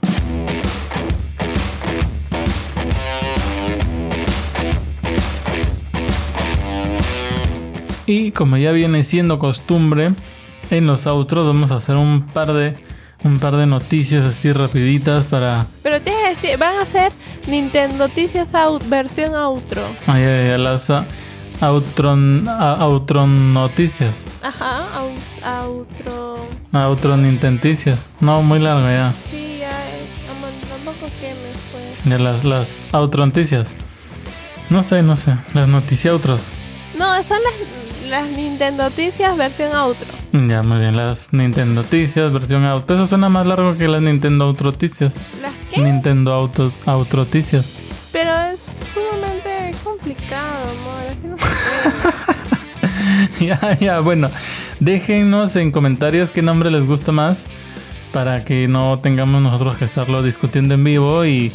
Y 8.05 8.29
como 8.31 8.57
ya 8.57 8.71
viene 8.73 9.03
siendo 9.03 9.39
costumbre, 9.39 10.11
en 10.69 10.85
los 10.85 11.07
outros 11.07 11.47
vamos 11.47 11.71
a 11.71 11.77
hacer 11.77 11.95
un 11.95 12.27
par 12.27 12.53
de 12.53 12.75
un 13.23 13.39
par 13.39 13.55
de 13.55 13.65
noticias 13.65 14.23
así 14.23 14.51
rapiditas 14.53 15.25
para 15.25 15.65
Pero 15.81 15.99
tienes 15.99 16.37
que 16.37 16.47
decir, 16.47 16.59
van 16.59 16.77
a 16.77 16.85
ser 16.85 17.11
Nintendo 17.47 18.07
Noticias 18.07 18.53
out, 18.53 18.83
versión 18.87 19.33
outro. 19.33 19.81
ay, 20.05 20.21
ay, 20.21 20.49
ay, 20.51 20.57
las 20.59 20.91
outron, 21.67 22.45
ah, 22.47 22.77
outron 22.81 23.53
noticias, 23.53 24.25
Ajá, 24.41 24.87
au- 24.99 25.69
outro. 25.69 26.47
outro 26.73 27.17
nintenticias. 27.17 28.07
No, 28.19 28.41
muy 28.41 28.59
larga 28.59 28.91
ya. 28.91 29.13
Sí, 29.31 29.57
ya, 29.59 29.71
tampoco 30.69 31.07
quemes, 31.19 31.57
pues. 31.71 32.09
De 32.09 32.19
las, 32.19 32.43
las 32.43 32.89
outro-noticias. 32.93 33.75
No 34.69 34.81
sé, 34.83 35.01
no 35.01 35.15
sé. 35.15 35.35
Las 35.53 35.67
noticiautros. 35.67 36.53
No, 36.97 37.05
son 37.23 37.37
las, 37.43 38.09
las 38.09 38.27
Nintendo 38.29 38.83
Noticias 38.83 39.35
versión 39.37 39.73
outro. 39.75 40.07
Ya, 40.31 40.63
muy 40.63 40.79
bien. 40.79 40.95
Las 40.97 41.31
Nintendo 41.33 41.81
Noticias, 41.83 42.31
versión 42.31 42.65
auto. 42.65 42.93
Eso 42.95 43.05
suena 43.05 43.29
más 43.29 43.45
largo 43.45 43.75
que 43.77 43.87
las 43.87 44.01
Nintendo 44.01 44.45
Autroticias. 44.45 45.17
¿Las 45.41 45.53
qué? 45.69 45.81
Nintendo 45.81 46.33
Auto 46.33 46.71
Autroticias. 46.85 47.73
Pero 48.11 48.31
es 48.53 48.65
sumamente 48.93 49.71
complicado, 49.83 50.62
ya, 53.39 53.77
ya, 53.79 53.99
bueno. 53.99 54.29
Déjennos 54.79 55.55
en 55.55 55.71
comentarios 55.71 56.29
qué 56.29 56.41
nombre 56.41 56.71
les 56.71 56.85
gusta 56.85 57.11
más. 57.11 57.43
Para 58.11 58.45
que 58.45 58.67
no 58.67 58.99
tengamos 58.99 59.41
nosotros 59.41 59.77
que 59.77 59.85
estarlo 59.85 60.21
discutiendo 60.21 60.75
en 60.75 60.83
vivo 60.83 61.25
y 61.25 61.51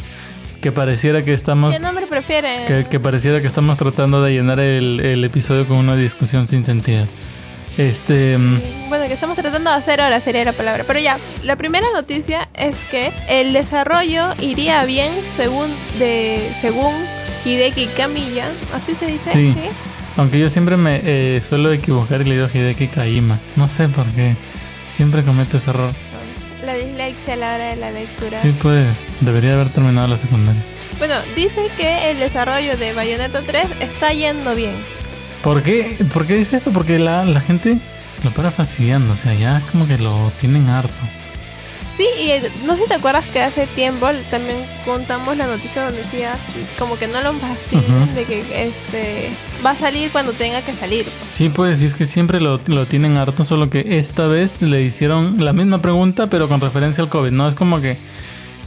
que 0.61 0.71
pareciera 0.73 1.23
que 1.23 1.33
estamos. 1.33 1.73
¿Qué 1.73 1.81
nombre 1.81 2.05
prefieren? 2.05 2.65
Que, 2.65 2.85
que 2.85 2.99
pareciera 2.99 3.39
que 3.39 3.47
estamos 3.47 3.77
tratando 3.77 4.21
de 4.21 4.33
llenar 4.33 4.59
el, 4.59 4.99
el 4.99 5.23
episodio 5.23 5.65
con 5.65 5.77
una 5.77 5.95
discusión 5.95 6.47
sin 6.47 6.65
sentido. 6.65 7.05
Este. 7.77 8.37
mm, 8.37 8.89
Bueno, 8.89 9.07
que 9.07 9.13
estamos 9.13 9.37
tratando 9.37 9.69
de 9.69 9.77
hacer 9.77 10.01
ahora 10.01 10.19
sería 10.19 10.43
la 10.43 10.51
palabra. 10.51 10.83
Pero 10.85 10.99
ya, 10.99 11.17
la 11.43 11.55
primera 11.55 11.87
noticia 11.93 12.49
es 12.53 12.75
que 12.91 13.13
el 13.29 13.53
desarrollo 13.53 14.33
iría 14.41 14.83
bien 14.83 15.13
según 15.33 15.69
de 15.97 16.41
según 16.59 16.93
Hideki 17.45 17.85
Kamiya. 17.95 18.49
Así 18.73 18.95
se 18.95 19.05
dice. 19.05 19.31
Sí. 19.31 19.55
Aunque 20.19 20.37
yo 20.37 20.49
siempre 20.49 20.75
me 20.75 20.99
eh, 21.05 21.39
suelo 21.39 21.71
equivocar 21.71 22.19
y 22.19 22.25
le 22.25 22.35
digo 22.35 22.49
Hideki 22.53 22.87
Kaima. 22.89 23.39
No 23.55 23.69
sé 23.69 23.87
por 23.87 24.05
qué. 24.07 24.35
Siempre 24.91 25.23
cometo 25.23 25.55
ese 25.55 25.69
error. 25.69 25.93
La 26.65 26.73
dislexia 26.73 27.35
a 27.35 27.37
la 27.37 27.55
hora 27.55 27.69
de 27.69 27.75
la 27.77 27.91
lectura. 27.91 28.41
Sí, 28.41 28.53
pues. 28.61 28.97
Debería 29.21 29.53
haber 29.53 29.69
terminado 29.69 30.09
la 30.09 30.17
secundaria. 30.17 30.61
Bueno, 30.97 31.13
dice 31.37 31.69
que 31.77 32.11
el 32.11 32.19
desarrollo 32.19 32.75
de 32.75 32.93
Bayonetta 32.93 33.43
3 33.43 33.67
está 33.79 34.11
yendo 34.11 34.55
bien. 34.55 34.73
¿Por 35.41 35.63
qué? 35.63 35.95
¿Por 36.13 36.27
qué 36.27 36.35
dice 36.35 36.57
esto? 36.57 36.73
Porque 36.73 36.99
la, 36.99 37.23
la 37.23 37.39
gente 37.39 37.77
lo 38.21 38.31
para 38.31 38.51
fastidiando. 38.51 39.13
O 39.13 39.15
sea, 39.15 39.33
ya 39.35 39.59
es 39.59 39.63
como 39.63 39.87
que 39.87 39.97
lo 39.99 40.33
tienen 40.37 40.67
harto. 40.67 40.99
Sí, 41.95 42.05
y 42.21 42.31
eh, 42.31 42.51
no 42.65 42.75
sé 42.75 42.83
si 42.83 42.87
te 42.89 42.95
acuerdas 42.95 43.25
que 43.29 43.41
hace 43.41 43.67
tiempo 43.67 44.09
también 44.29 44.57
contamos 44.83 45.37
la 45.37 45.47
noticia 45.47 45.85
donde 45.85 46.01
decía 46.03 46.35
como 46.77 46.97
que 46.97 47.07
no 47.07 47.21
lo 47.21 47.33
fastidien 47.39 48.03
Ujú. 48.03 48.15
de 48.15 48.23
que 48.25 48.67
este 48.67 49.29
va 49.65 49.71
a 49.71 49.75
salir 49.75 50.11
cuando 50.11 50.33
tenga 50.33 50.61
que 50.61 50.73
salir. 50.73 51.05
Sí, 51.31 51.49
pues, 51.49 51.81
y 51.81 51.85
es 51.85 51.93
que 51.93 52.05
siempre 52.05 52.39
lo, 52.39 52.59
lo 52.67 52.85
tienen 52.87 53.17
harto, 53.17 53.43
solo 53.43 53.69
que 53.69 53.99
esta 53.99 54.27
vez 54.27 54.61
le 54.61 54.81
hicieron 54.81 55.43
la 55.43 55.53
misma 55.53 55.81
pregunta, 55.81 56.27
pero 56.27 56.47
con 56.47 56.61
referencia 56.61 57.03
al 57.03 57.09
COVID, 57.09 57.31
¿no? 57.31 57.47
Es 57.47 57.55
como 57.55 57.81
que. 57.81 57.97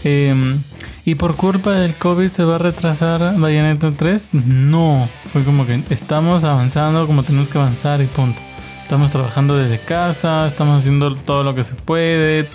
em, 0.04 0.60
¿Y 1.04 1.16
por 1.16 1.34
culpa 1.34 1.72
del 1.72 1.96
COVID 1.96 2.28
se 2.28 2.44
va 2.44 2.56
a 2.56 2.58
retrasar 2.58 3.36
Bayonetta 3.36 3.90
3? 3.90 4.28
No. 4.32 5.08
Fue 5.32 5.42
como 5.42 5.66
que 5.66 5.82
estamos 5.90 6.44
avanzando 6.44 7.08
como 7.08 7.24
tenemos 7.24 7.48
que 7.48 7.58
avanzar 7.58 8.00
y 8.00 8.06
punto. 8.06 8.40
Estamos 8.84 9.10
trabajando 9.10 9.56
desde 9.56 9.80
casa, 9.80 10.46
estamos 10.46 10.80
haciendo 10.80 11.16
todo 11.16 11.42
lo 11.42 11.56
que 11.56 11.64
se 11.64 11.74
puede 11.74 12.48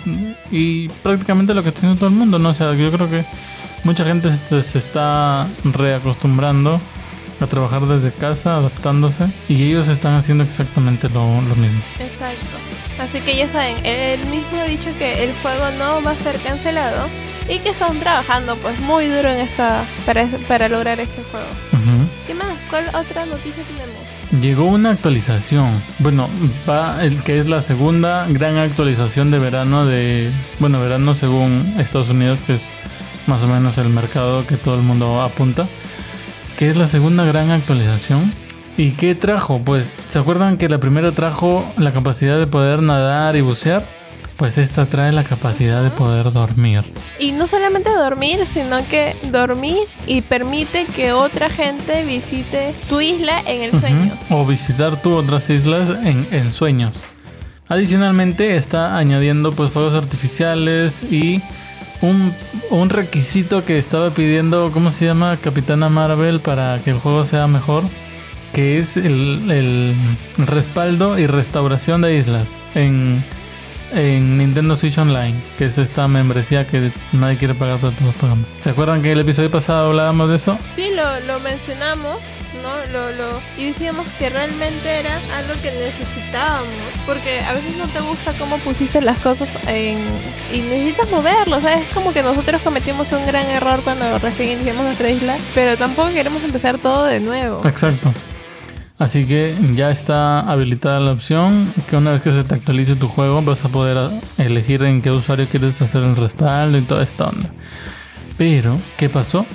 y 0.50 0.88
prácticamente 1.02 1.52
lo 1.52 1.62
que 1.62 1.68
está 1.68 1.80
haciendo 1.80 1.98
todo 1.98 2.08
el 2.08 2.14
mundo, 2.14 2.38
¿no? 2.38 2.50
O 2.50 2.54
sea, 2.54 2.72
yo 2.74 2.90
creo 2.90 3.10
que 3.10 3.26
mucha 3.84 4.04
gente 4.04 4.34
se, 4.34 4.62
se 4.62 4.78
está 4.78 5.46
reacostumbrando 5.64 6.80
a 7.40 7.46
trabajar 7.46 7.86
desde 7.86 8.12
casa, 8.12 8.56
adaptándose, 8.56 9.26
y 9.48 9.64
ellos 9.64 9.88
están 9.88 10.14
haciendo 10.14 10.44
exactamente 10.44 11.08
lo, 11.08 11.40
lo 11.42 11.54
mismo. 11.56 11.80
Exacto. 11.98 12.56
Así 12.98 13.20
que 13.20 13.36
ya 13.36 13.48
saben, 13.48 13.76
él 13.84 14.20
mismo 14.26 14.60
ha 14.60 14.64
dicho 14.64 14.88
que 14.98 15.24
el 15.24 15.32
juego 15.34 15.70
no 15.78 16.02
va 16.02 16.12
a 16.12 16.16
ser 16.16 16.36
cancelado 16.40 17.08
y 17.48 17.58
que 17.60 17.70
están 17.70 17.98
trabajando 18.00 18.56
pues 18.56 18.78
muy 18.80 19.06
duro 19.06 19.28
en 19.30 19.38
esta 19.38 19.84
para, 20.04 20.26
para 20.46 20.68
lograr 20.68 21.00
este 21.00 21.22
juego. 21.22 21.46
¿Qué 22.26 22.34
más? 22.34 22.58
¿Cuál 22.68 22.88
otra 22.88 23.24
noticia 23.24 23.62
tenemos? 23.62 24.42
Llegó 24.42 24.64
una 24.64 24.90
actualización, 24.90 25.82
bueno, 26.00 26.28
va 26.68 27.02
el 27.02 27.22
que 27.22 27.38
es 27.38 27.48
la 27.48 27.62
segunda 27.62 28.26
gran 28.28 28.58
actualización 28.58 29.30
de 29.30 29.38
verano 29.38 29.86
de, 29.86 30.30
bueno, 30.58 30.80
verano 30.80 31.14
según 31.14 31.76
Estados 31.78 32.10
Unidos, 32.10 32.40
que 32.46 32.54
es 32.54 32.66
más 33.26 33.42
o 33.42 33.48
menos 33.48 33.78
el 33.78 33.88
mercado 33.88 34.46
que 34.46 34.58
todo 34.58 34.74
el 34.74 34.82
mundo 34.82 35.22
apunta, 35.22 35.66
que 36.58 36.68
es 36.68 36.76
la 36.76 36.88
segunda 36.88 37.24
gran 37.24 37.52
actualización. 37.52 38.32
¿Y 38.76 38.90
qué 38.90 39.14
trajo? 39.14 39.62
Pues, 39.64 39.94
¿se 40.08 40.18
acuerdan 40.18 40.58
que 40.58 40.68
la 40.68 40.80
primera 40.80 41.12
trajo 41.12 41.64
la 41.76 41.92
capacidad 41.92 42.36
de 42.36 42.48
poder 42.48 42.82
nadar 42.82 43.36
y 43.36 43.42
bucear? 43.42 43.86
Pues 44.36 44.58
esta 44.58 44.86
trae 44.86 45.12
la 45.12 45.22
capacidad 45.22 45.84
de 45.84 45.90
poder 45.90 46.32
dormir. 46.32 46.82
Y 47.20 47.30
no 47.30 47.46
solamente 47.46 47.90
dormir, 47.90 48.44
sino 48.44 48.84
que 48.88 49.14
dormir 49.30 49.78
y 50.08 50.22
permite 50.22 50.86
que 50.86 51.12
otra 51.12 51.48
gente 51.48 52.04
visite 52.04 52.74
tu 52.88 53.00
isla 53.00 53.40
en 53.46 53.62
el 53.62 53.80
sueño. 53.80 54.18
Ujú. 54.24 54.36
O 54.38 54.44
visitar 54.44 55.00
tú 55.00 55.14
otras 55.14 55.48
islas 55.50 55.90
en, 56.04 56.26
en 56.32 56.52
sueños. 56.52 57.04
Adicionalmente 57.68 58.56
está 58.56 58.96
añadiendo 58.96 59.52
pues 59.52 59.70
fuegos 59.70 59.94
artificiales 59.94 61.04
y 61.04 61.40
un, 62.00 62.34
un 62.70 62.90
requisito 62.90 63.64
que 63.64 63.78
estaba 63.78 64.10
pidiendo, 64.10 64.70
¿cómo 64.72 64.90
se 64.90 65.06
llama? 65.06 65.36
Capitana 65.36 65.88
Marvel 65.88 66.40
para 66.40 66.78
que 66.80 66.90
el 66.90 66.98
juego 66.98 67.24
sea 67.24 67.46
mejor. 67.46 67.84
Que 68.52 68.78
es 68.78 68.96
el, 68.96 69.50
el 69.50 69.94
respaldo 70.38 71.18
y 71.18 71.26
restauración 71.26 72.00
de 72.00 72.16
islas 72.16 72.48
en, 72.74 73.22
en 73.92 74.38
Nintendo 74.38 74.74
Switch 74.74 74.96
Online. 74.98 75.34
Que 75.58 75.66
es 75.66 75.78
esta 75.78 76.08
membresía 76.08 76.66
que 76.66 76.90
nadie 77.12 77.36
quiere 77.36 77.54
pagar, 77.54 77.78
pero 77.80 77.92
todos 77.92 78.14
pagamos. 78.14 78.46
¿Se 78.60 78.70
acuerdan 78.70 79.02
que 79.02 79.12
el 79.12 79.20
episodio 79.20 79.50
pasado 79.50 79.88
hablábamos 79.90 80.30
de 80.30 80.36
eso? 80.36 80.58
Sí, 80.74 80.88
lo, 80.96 81.20
lo 81.26 81.40
mencionamos, 81.40 82.16
Lo, 82.62 83.40
y 83.56 83.66
decíamos 83.66 84.06
que 84.18 84.30
realmente 84.30 85.00
era 85.00 85.20
algo 85.36 85.54
que 85.62 85.70
necesitábamos. 85.70 86.68
Porque 87.06 87.40
a 87.40 87.54
veces 87.54 87.76
no 87.76 87.86
te 87.86 88.00
gusta 88.00 88.32
cómo 88.38 88.58
pusiste 88.58 89.00
las 89.00 89.18
cosas 89.20 89.48
en, 89.66 89.98
y 90.52 90.58
necesitas 90.58 91.10
moverlo, 91.10 91.60
¿sabes? 91.60 91.86
Es 91.88 91.94
como 91.94 92.12
que 92.12 92.22
nosotros 92.22 92.60
cometimos 92.62 93.10
un 93.12 93.26
gran 93.26 93.46
error 93.46 93.80
cuando 93.82 94.18
recién 94.18 94.50
iniciamos 94.50 94.84
nuestra 94.84 95.10
isla, 95.10 95.36
pero 95.54 95.76
tampoco 95.76 96.10
queremos 96.10 96.42
empezar 96.42 96.78
todo 96.78 97.04
de 97.04 97.20
nuevo. 97.20 97.60
Exacto. 97.66 98.12
Así 98.98 99.26
que 99.26 99.56
ya 99.74 99.92
está 99.92 100.40
habilitada 100.40 100.98
la 100.98 101.12
opción 101.12 101.72
que 101.88 101.96
una 101.96 102.12
vez 102.12 102.22
que 102.22 102.32
se 102.32 102.42
te 102.42 102.56
actualice 102.56 102.96
tu 102.96 103.06
juego 103.06 103.40
vas 103.42 103.64
a 103.64 103.68
poder 103.68 104.10
elegir 104.38 104.82
en 104.82 105.02
qué 105.02 105.10
usuario 105.12 105.48
quieres 105.48 105.80
hacer 105.80 106.02
el 106.02 106.16
respaldo 106.16 106.78
y 106.78 106.82
toda 106.82 107.04
esta 107.04 107.28
onda. 107.28 107.50
Pero, 108.36 108.78
¿qué 108.96 109.08
pasó? 109.08 109.46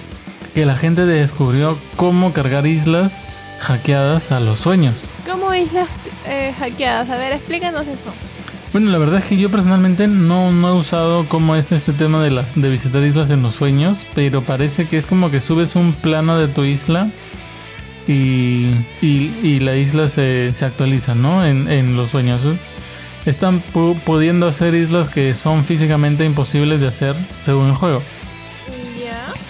Que 0.53 0.65
la 0.65 0.75
gente 0.75 1.05
descubrió 1.05 1.77
cómo 1.95 2.31
cargar 2.33 2.67
islas 2.67 3.25
hackeadas 3.59 4.31
a 4.31 4.39
los 4.39 4.59
sueños. 4.59 5.03
¿Cómo 5.25 5.43
como 5.43 5.55
islas 5.55 5.89
eh, 6.27 6.53
hackeadas? 6.59 7.09
A 7.09 7.17
ver, 7.17 7.33
explícanos 7.33 7.87
eso. 7.87 8.13
Bueno, 8.71 8.89
la 8.91 8.97
verdad 8.97 9.19
es 9.19 9.25
que 9.27 9.37
yo 9.37 9.51
personalmente 9.51 10.07
no, 10.07 10.51
no 10.51 10.69
he 10.69 10.73
usado 10.73 11.27
cómo 11.27 11.55
es 11.55 11.71
este 11.71 11.91
tema 11.93 12.23
de, 12.23 12.31
las, 12.31 12.55
de 12.55 12.69
visitar 12.69 13.03
islas 13.03 13.29
en 13.29 13.43
los 13.43 13.55
sueños, 13.55 14.05
pero 14.15 14.41
parece 14.41 14.87
que 14.87 14.97
es 14.97 15.05
como 15.05 15.29
que 15.31 15.41
subes 15.41 15.75
un 15.75 15.93
plano 15.93 16.37
de 16.37 16.47
tu 16.47 16.63
isla 16.63 17.09
y, 18.07 18.71
y, 19.01 19.33
y 19.43 19.59
la 19.59 19.75
isla 19.75 20.09
se, 20.09 20.53
se 20.53 20.65
actualiza, 20.65 21.13
¿no? 21.15 21.45
En, 21.45 21.71
en 21.71 21.95
los 21.97 22.09
sueños. 22.11 22.41
Están 23.25 23.61
pu- 23.73 23.99
pudiendo 23.99 24.47
hacer 24.47 24.73
islas 24.73 25.09
que 25.09 25.35
son 25.35 25.65
físicamente 25.65 26.25
imposibles 26.25 26.81
de 26.81 26.87
hacer 26.87 27.15
según 27.41 27.67
el 27.67 27.75
juego. 27.75 28.01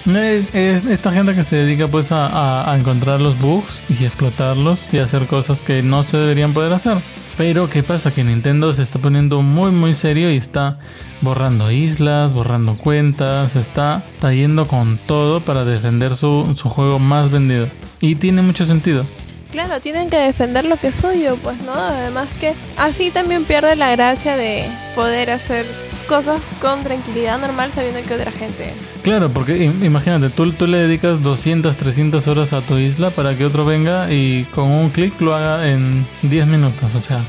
Es, 0.06 0.46
es 0.54 0.86
esta 0.86 1.12
gente 1.14 1.34
que 1.34 1.44
se 1.44 1.56
dedica 1.56 1.88
pues 1.88 2.12
a, 2.12 2.70
a- 2.72 2.78
encontrar 2.78 3.22
los 3.22 3.40
bugs 3.40 3.82
y 3.88 4.04
explotarlos 4.06 4.88
y 4.94 4.98
hacer 4.98 5.28
cosas 5.28 5.60
que 5.62 5.82
no 5.82 6.04
se 6.04 6.18
deberían 6.18 6.54
poder 6.54 6.74
hacer. 6.74 6.98
Pero 7.38 7.70
¿qué 7.70 7.82
pasa? 7.84 8.12
Que 8.14 8.24
Nintendo 8.24 8.74
se 8.74 8.84
está 8.84 9.00
poniendo 9.00 9.42
muy 9.42 9.72
muy 9.72 9.94
serio 9.94 10.32
y 10.32 10.38
está 10.38 10.78
borrando 11.22 11.72
islas, 11.72 12.32
borrando 12.34 12.78
cuentas, 12.78 13.56
está, 13.56 14.04
está 14.14 14.34
yendo 14.34 14.68
con 14.68 15.00
todo 15.08 15.40
para 15.44 15.64
defender 15.66 16.16
su, 16.16 16.54
su 16.56 16.70
juego 16.70 17.00
más 17.00 17.32
vendido. 17.32 17.70
Y 18.02 18.16
tiene 18.16 18.42
mucho 18.42 18.66
sentido. 18.66 19.06
Claro, 19.52 19.80
tienen 19.80 20.10
que 20.10 20.18
defender 20.18 20.66
lo 20.66 20.78
que 20.78 20.88
es 20.88 20.96
suyo, 20.96 21.38
pues, 21.42 21.62
¿no? 21.62 21.74
Además 21.74 22.28
que 22.40 22.56
así 22.76 23.10
también 23.10 23.46
pierde 23.46 23.76
la 23.76 23.92
gracia 23.92 24.36
de 24.36 24.66
poder 24.96 25.30
hacer 25.32 25.66
cosas 26.04 26.42
con 26.62 26.84
tranquilidad 26.84 27.40
normal 27.40 27.72
sabiendo 27.74 28.02
que 28.04 28.14
otra 28.16 28.32
gente... 28.32 28.74
Claro, 29.04 29.30
porque 29.30 29.58
im- 29.70 29.84
imagínate, 29.84 30.30
tú, 30.30 30.52
tú 30.52 30.68
le 30.68 30.78
dedicas 30.80 31.22
200, 31.22 31.76
300 31.78 32.28
horas 32.28 32.54
a 32.54 32.62
tu 32.62 32.78
isla 32.78 33.10
para 33.12 33.36
que 33.36 33.46
otro 33.46 33.66
venga 33.66 34.12
y 34.12 34.44
con 34.54 34.70
un 34.70 34.90
clic 34.90 35.20
lo 35.22 35.36
haga 35.36 35.68
en 35.70 36.06
10 36.24 36.48
minutos. 36.48 36.94
O 36.96 37.00
sea, 37.00 37.22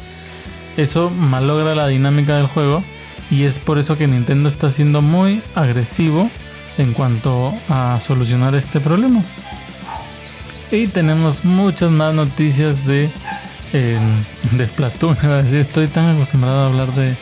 eso 0.76 1.10
malogra 1.10 1.74
la 1.74 1.87
dinámica 1.88 2.37
del 2.37 2.46
juego 2.46 2.82
y 3.30 3.44
es 3.44 3.58
por 3.58 3.78
eso 3.78 3.96
que 3.96 4.06
Nintendo 4.06 4.48
está 4.48 4.70
siendo 4.70 5.00
muy 5.02 5.42
agresivo 5.54 6.30
en 6.78 6.92
cuanto 6.92 7.54
a 7.68 7.98
solucionar 8.04 8.54
este 8.54 8.80
problema. 8.80 9.22
Y 10.70 10.88
tenemos 10.88 11.44
muchas 11.44 11.90
más 11.90 12.14
noticias 12.14 12.84
de, 12.84 13.08
eh, 13.72 13.98
de 14.52 14.66
Splatoon. 14.68 15.16
Estoy 15.52 15.87
tan 15.88 16.16
acostumbrado 16.16 16.64
a 16.64 16.66
hablar 16.66 16.92
de, 16.94 17.16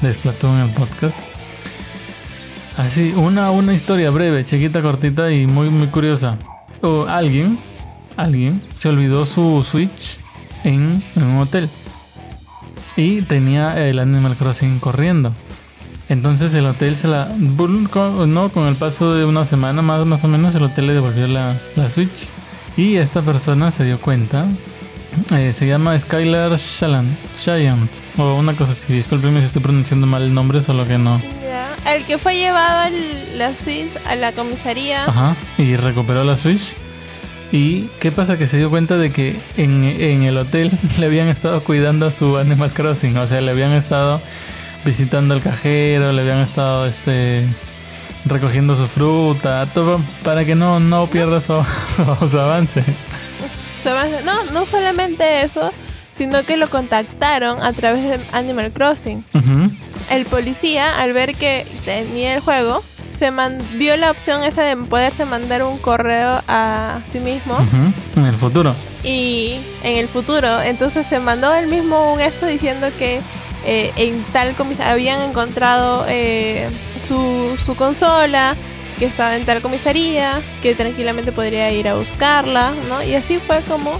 de 0.00 0.12
Splatoon 0.12 0.58
en 0.58 0.68
el 0.68 0.70
podcast. 0.70 1.18
Así, 2.76 3.14
una, 3.16 3.50
una 3.50 3.72
historia 3.72 4.10
breve, 4.10 4.44
chiquita, 4.44 4.82
cortita 4.82 5.32
y 5.32 5.46
muy, 5.46 5.70
muy 5.70 5.86
curiosa. 5.86 6.36
O 6.82 7.06
alguien, 7.06 7.58
alguien 8.16 8.62
se 8.74 8.88
olvidó 8.88 9.24
su 9.24 9.64
Switch 9.64 10.18
en, 10.62 11.02
en 11.14 11.22
un 11.22 11.38
hotel. 11.38 11.70
Y 12.96 13.22
tenía 13.22 13.86
el 13.86 13.98
Animal 13.98 14.36
Crossing 14.36 14.78
corriendo. 14.78 15.32
Entonces 16.08 16.54
el 16.54 16.66
hotel 16.66 16.96
se 16.96 17.08
la... 17.08 17.30
No, 17.36 18.48
con 18.50 18.66
el 18.66 18.76
paso 18.76 19.14
de 19.14 19.24
una 19.24 19.44
semana 19.44 19.82
más, 19.82 20.06
más 20.06 20.22
o 20.24 20.28
menos, 20.28 20.54
el 20.54 20.62
hotel 20.62 20.86
le 20.86 20.94
devolvió 20.94 21.26
la, 21.26 21.58
la 21.74 21.90
Switch. 21.90 22.30
Y 22.76 22.96
esta 22.96 23.22
persona 23.22 23.70
se 23.70 23.84
dio 23.84 24.00
cuenta. 24.00 24.46
Eh, 25.32 25.52
se 25.52 25.66
llama 25.66 25.98
Skylar 25.98 26.56
Shallant, 26.56 27.16
Giant. 27.42 27.90
O 28.18 28.34
una 28.34 28.56
cosa 28.56 28.72
así. 28.72 28.92
Disculpenme 28.92 29.40
si 29.40 29.46
estoy 29.46 29.62
pronunciando 29.62 30.06
mal 30.06 30.22
el 30.22 30.34
nombre, 30.34 30.60
solo 30.60 30.84
que 30.86 30.98
no. 30.98 31.20
Ya. 31.42 31.76
El 31.92 32.04
que 32.04 32.18
fue 32.18 32.36
llevado 32.36 32.80
al, 32.80 33.38
la 33.38 33.54
Swiss 33.54 33.90
a 34.06 34.14
la 34.16 34.32
comisaría... 34.32 35.04
Ajá, 35.04 35.36
y 35.58 35.76
recuperó 35.76 36.24
la 36.24 36.36
Switch. 36.36 36.74
¿Y 37.52 37.82
qué 38.00 38.10
pasa? 38.10 38.36
Que 38.38 38.46
se 38.46 38.56
dio 38.56 38.70
cuenta 38.70 38.96
de 38.96 39.10
que 39.12 39.40
en, 39.56 39.84
en 39.84 40.22
el 40.22 40.36
hotel 40.36 40.70
le 40.98 41.06
habían 41.06 41.28
estado 41.28 41.62
cuidando 41.62 42.06
a 42.06 42.10
su 42.10 42.36
Animal 42.36 42.72
Crossing. 42.72 43.16
O 43.16 43.26
sea, 43.26 43.40
le 43.40 43.50
habían 43.50 43.72
estado 43.72 44.20
visitando 44.84 45.34
el 45.34 45.42
cajero, 45.42 46.12
le 46.12 46.22
habían 46.22 46.38
estado 46.38 46.86
este 46.86 47.46
recogiendo 48.24 48.74
su 48.74 48.88
fruta, 48.88 49.66
todo 49.72 50.00
para 50.22 50.44
que 50.44 50.54
no, 50.54 50.80
no 50.80 51.06
pierda 51.08 51.40
su, 51.40 51.64
su, 51.96 52.28
su 52.30 52.38
avance. 52.38 52.84
No, 54.24 54.44
no 54.52 54.66
solamente 54.66 55.42
eso, 55.42 55.72
sino 56.10 56.42
que 56.44 56.56
lo 56.56 56.68
contactaron 56.68 57.62
a 57.62 57.72
través 57.72 58.02
de 58.04 58.20
Animal 58.32 58.72
Crossing. 58.72 59.24
El 60.10 60.24
policía, 60.26 60.98
al 61.00 61.12
ver 61.12 61.34
que 61.34 61.66
tenía 61.84 62.34
el 62.34 62.40
juego, 62.40 62.82
se 63.18 63.30
man- 63.30 63.58
vio 63.74 63.96
la 63.96 64.10
opción 64.10 64.44
esa 64.44 64.62
de 64.62 64.76
poderse 64.76 65.24
mandar 65.24 65.62
un 65.62 65.78
correo 65.78 66.42
a 66.48 67.00
sí 67.10 67.18
mismo 67.18 67.56
En 68.16 68.26
el 68.26 68.34
futuro. 68.34 68.74
y 69.02 69.56
en 69.82 69.98
el 69.98 70.08
futuro. 70.08 70.60
Entonces 70.62 71.06
se 71.06 71.18
mandó 71.18 71.54
él 71.54 71.66
mismo 71.66 72.12
un 72.12 72.20
esto 72.20 72.44
diciendo 72.46 72.88
que 72.98 73.20
eh, 73.64 73.92
en 73.96 74.22
tal 74.32 74.54
habían 74.84 75.22
encontrado 75.22 76.04
eh, 76.08 76.68
su, 77.06 77.56
su 77.64 77.74
consola, 77.74 78.54
que 78.98 79.06
estaba 79.06 79.36
en 79.36 79.44
tal 79.44 79.62
comisaría, 79.62 80.42
que 80.62 80.74
tranquilamente 80.74 81.32
podría 81.32 81.70
ir 81.70 81.88
a 81.88 81.94
buscarla, 81.94 82.72
¿no? 82.88 83.02
Y 83.02 83.14
así 83.14 83.38
fue 83.38 83.62
como 83.62 83.98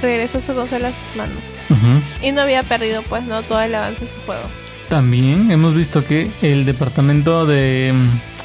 regresó 0.00 0.40
su 0.40 0.54
consola 0.54 0.88
a 0.88 0.92
sus 0.92 1.16
manos. 1.16 1.50
Ujú. 1.70 2.26
Y 2.26 2.32
no 2.32 2.42
había 2.42 2.62
perdido 2.62 3.02
pues 3.02 3.24
no 3.24 3.42
todo 3.42 3.60
el 3.60 3.74
avance 3.74 4.04
de 4.04 4.12
su 4.12 4.20
juego. 4.22 4.42
También 4.88 5.50
hemos 5.50 5.74
visto 5.74 6.04
que 6.04 6.30
el 6.42 6.64
departamento 6.64 7.46
de... 7.46 7.94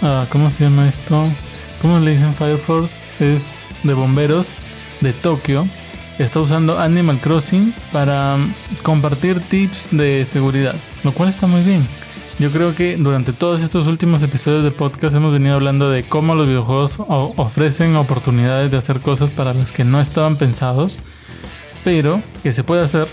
ah, 0.02 0.26
¿Cómo 0.30 0.50
se 0.50 0.64
llama 0.64 0.88
esto? 0.88 1.30
¿Cómo 1.82 2.00
le 2.00 2.12
dicen 2.12 2.34
Fire 2.34 2.58
Force? 2.58 3.16
Es 3.20 3.76
de 3.84 3.94
bomberos 3.94 4.54
de 5.02 5.14
Tokio. 5.14 5.68
Está 6.20 6.40
usando 6.40 6.80
Animal 6.80 7.20
Crossing 7.20 7.74
para 7.92 8.38
mm, 8.38 8.54
compartir 8.82 9.40
tips 9.40 9.90
de 9.92 10.26
seguridad. 10.26 10.76
Lo 11.04 11.12
cual 11.12 11.30
está 11.30 11.48
muy 11.48 11.62
bien. 11.62 11.88
Yo 12.40 12.52
creo 12.52 12.76
que 12.76 12.98
durante 12.98 13.34
todos 13.34 13.64
estos 13.64 13.88
últimos 13.88 14.22
episodios 14.22 14.64
de 14.64 14.72
podcast 14.72 15.16
hemos 15.16 15.34
venido 15.34 15.56
hablando 15.56 15.90
de 15.90 16.04
cómo 16.04 16.36
los 16.36 16.48
videojuegos 16.48 17.00
ofrecen 17.08 17.96
oportunidades 17.96 18.70
de 18.70 18.78
hacer 18.78 19.02
cosas 19.02 19.32
para 19.32 19.54
las 19.54 19.72
que 19.72 19.84
no 19.84 20.00
estaban 20.00 20.36
pensados 20.36 20.98
pero 21.88 22.22
que 22.44 22.52
se 22.52 22.66
puede 22.66 22.82
hacer. 22.84 23.08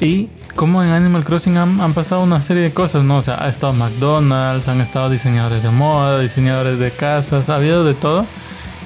Y 0.00 0.28
como 0.56 0.82
en 0.82 0.90
Animal 0.90 1.24
Crossing 1.24 1.56
han, 1.58 1.80
han 1.80 1.94
pasado 1.94 2.24
una 2.24 2.42
serie 2.42 2.64
de 2.64 2.72
cosas, 2.72 3.04
¿no? 3.04 3.18
O 3.18 3.22
sea, 3.22 3.40
ha 3.40 3.48
estado 3.48 3.72
McDonald's, 3.72 4.66
han 4.66 4.80
estado 4.80 5.08
diseñadores 5.08 5.62
de 5.62 5.70
moda, 5.70 6.18
diseñadores 6.18 6.80
de 6.80 6.90
casas, 6.90 7.48
ha 7.48 7.54
habido 7.54 7.84
de 7.84 7.94
todo. 7.94 8.26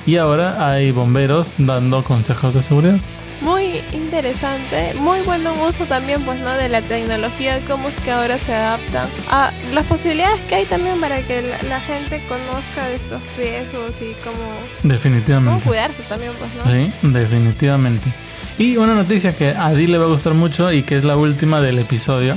Y 0.04 0.18
ahora 0.18 0.68
hay 0.68 0.92
bomberos 0.92 1.54
dando 1.56 2.04
consejos 2.04 2.52
de 2.52 2.60
seguridad. 2.60 2.98
Muy 3.40 3.82
interesante, 3.92 4.92
muy 4.94 5.20
buen 5.20 5.46
uso 5.46 5.86
también 5.86 6.22
pues 6.22 6.38
no 6.40 6.50
de 6.50 6.68
la 6.68 6.82
tecnología, 6.82 7.58
cómo 7.66 7.88
es 7.88 7.98
que 7.98 8.10
ahora 8.10 8.38
se 8.38 8.54
adaptan 8.54 9.08
a 9.30 9.50
las 9.72 9.86
posibilidades 9.86 10.40
que 10.42 10.56
hay 10.56 10.66
también 10.66 11.00
para 11.00 11.22
que 11.22 11.40
la, 11.40 11.62
la 11.62 11.80
gente 11.80 12.20
conozca 12.28 12.86
de 12.88 12.96
estos 12.96 13.22
riesgos 13.38 13.94
y 14.02 14.12
cómo, 14.22 14.36
cómo 14.36 14.92
Definitivamente. 14.92 15.64
cuidarse 15.66 16.02
también 16.02 16.32
pues 16.38 16.50
no. 16.54 16.70
Sí, 16.70 16.92
definitivamente. 17.02 18.12
Y 18.58 18.76
una 18.76 18.94
noticia 18.94 19.34
que 19.34 19.50
a 19.52 19.66
Adi 19.68 19.86
le 19.86 19.96
va 19.96 20.04
a 20.04 20.08
gustar 20.08 20.34
mucho 20.34 20.70
y 20.70 20.82
que 20.82 20.98
es 20.98 21.04
la 21.04 21.16
última 21.16 21.62
del 21.62 21.78
episodio, 21.78 22.36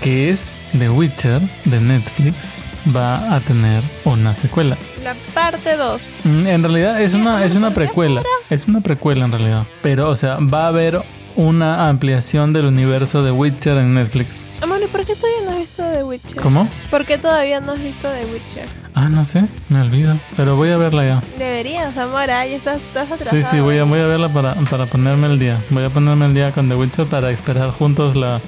que 0.00 0.30
es 0.30 0.56
The 0.78 0.88
Witcher 0.88 1.42
de 1.66 1.80
Netflix, 1.80 2.59
va 2.94 3.34
a 3.34 3.40
tener 3.40 3.82
una 4.04 4.34
secuela. 4.34 4.76
La 5.04 5.14
parte 5.34 5.76
2. 5.76 6.02
Mm, 6.24 6.46
En 6.46 6.62
realidad 6.62 7.00
es 7.00 7.14
una, 7.14 7.44
es 7.44 7.54
una 7.54 7.72
precuela. 7.72 8.22
Es 8.48 8.68
una 8.68 8.80
precuela 8.80 9.24
en 9.24 9.32
realidad. 9.32 9.66
Pero, 9.82 10.08
o 10.08 10.16
sea, 10.16 10.36
va 10.38 10.64
a 10.64 10.68
haber 10.68 11.00
una 11.36 11.88
ampliación 11.88 12.52
del 12.52 12.66
universo 12.66 13.22
de 13.22 13.30
Witcher 13.30 13.76
en 13.78 13.94
Netflix. 13.94 14.46
Amor, 14.60 14.82
¿y 14.82 14.88
por 14.88 15.06
qué 15.06 15.14
todavía 15.14 15.40
no 15.44 15.50
has 15.52 15.58
visto 15.58 15.82
The 15.84 16.02
Witcher? 16.04 16.36
¿Cómo? 16.36 16.68
¿Por 16.90 17.06
qué 17.06 17.18
todavía 17.18 17.60
no 17.60 17.72
has 17.72 17.82
visto 17.82 18.08
The 18.10 18.24
Witcher? 18.32 18.66
Ah, 18.94 19.08
no 19.08 19.24
sé, 19.24 19.46
me 19.68 19.80
olvido. 19.80 20.18
Pero 20.36 20.56
voy 20.56 20.70
a 20.70 20.76
verla 20.76 21.04
ya. 21.06 21.22
Deberías, 21.38 21.96
amor, 21.96 22.30
ahí 22.30 22.54
estás, 22.54 22.76
estás 22.82 23.10
atrasado. 23.10 23.40
Sí, 23.40 23.46
sí, 23.48 23.60
voy 23.60 23.78
a, 23.78 23.84
voy 23.84 24.00
a 24.00 24.06
verla 24.06 24.28
para, 24.28 24.54
para 24.54 24.86
ponerme 24.86 25.28
el 25.28 25.38
día. 25.38 25.56
Voy 25.70 25.84
a 25.84 25.88
ponerme 25.90 26.26
el 26.26 26.34
día 26.34 26.50
con 26.52 26.68
The 26.68 26.74
Witcher 26.74 27.06
para 27.06 27.30
esperar 27.30 27.70
juntos 27.70 28.16
la, 28.16 28.40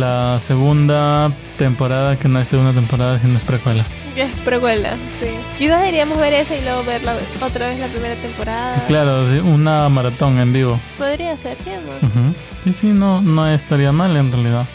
la 0.00 0.38
segunda 0.40 1.30
temporada, 1.58 2.18
que 2.18 2.28
no 2.28 2.38
es 2.40 2.48
segunda 2.48 2.72
temporada, 2.72 3.18
sino 3.20 3.36
es 3.38 3.42
precuela. 3.42 3.84
Es 4.16 4.30
precuela, 4.44 4.94
sí. 5.20 5.26
Quizás 5.58 5.80
deberíamos 5.80 6.18
ver 6.18 6.32
esa 6.34 6.54
y 6.56 6.62
luego 6.62 6.84
ver 6.84 7.02
la- 7.02 7.16
otra 7.40 7.68
vez 7.68 7.78
la 7.80 7.86
primera 7.88 8.14
temporada. 8.16 8.84
Claro, 8.86 9.28
sí, 9.28 9.38
una 9.38 9.88
maratón 9.88 10.38
en 10.38 10.52
vivo. 10.52 10.78
Podría 10.98 11.36
ser, 11.36 11.56
¿sí, 11.64 11.70
amor? 11.70 11.96
Ujú. 12.02 12.34
Sí, 12.64 12.72
sí, 12.72 12.86
no, 12.88 13.20
no 13.20 13.48
estaría 13.48 13.90
mal 13.92 14.16
en 14.16 14.30
realidad. 14.32 14.66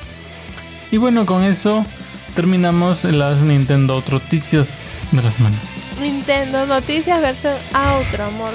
Y 0.92 0.98
bueno, 0.98 1.26
con 1.26 1.44
eso 1.44 1.86
terminamos 2.36 3.04
las 3.06 3.42
Nintendo 3.42 4.04
noticias 4.12 4.90
de 5.12 5.22
la 5.22 5.32
semana. 5.32 5.56
Nintendo 6.02 6.66
Noticias 6.66 7.20
versión 7.22 7.54
outro, 7.74 8.24
amor. 8.26 8.52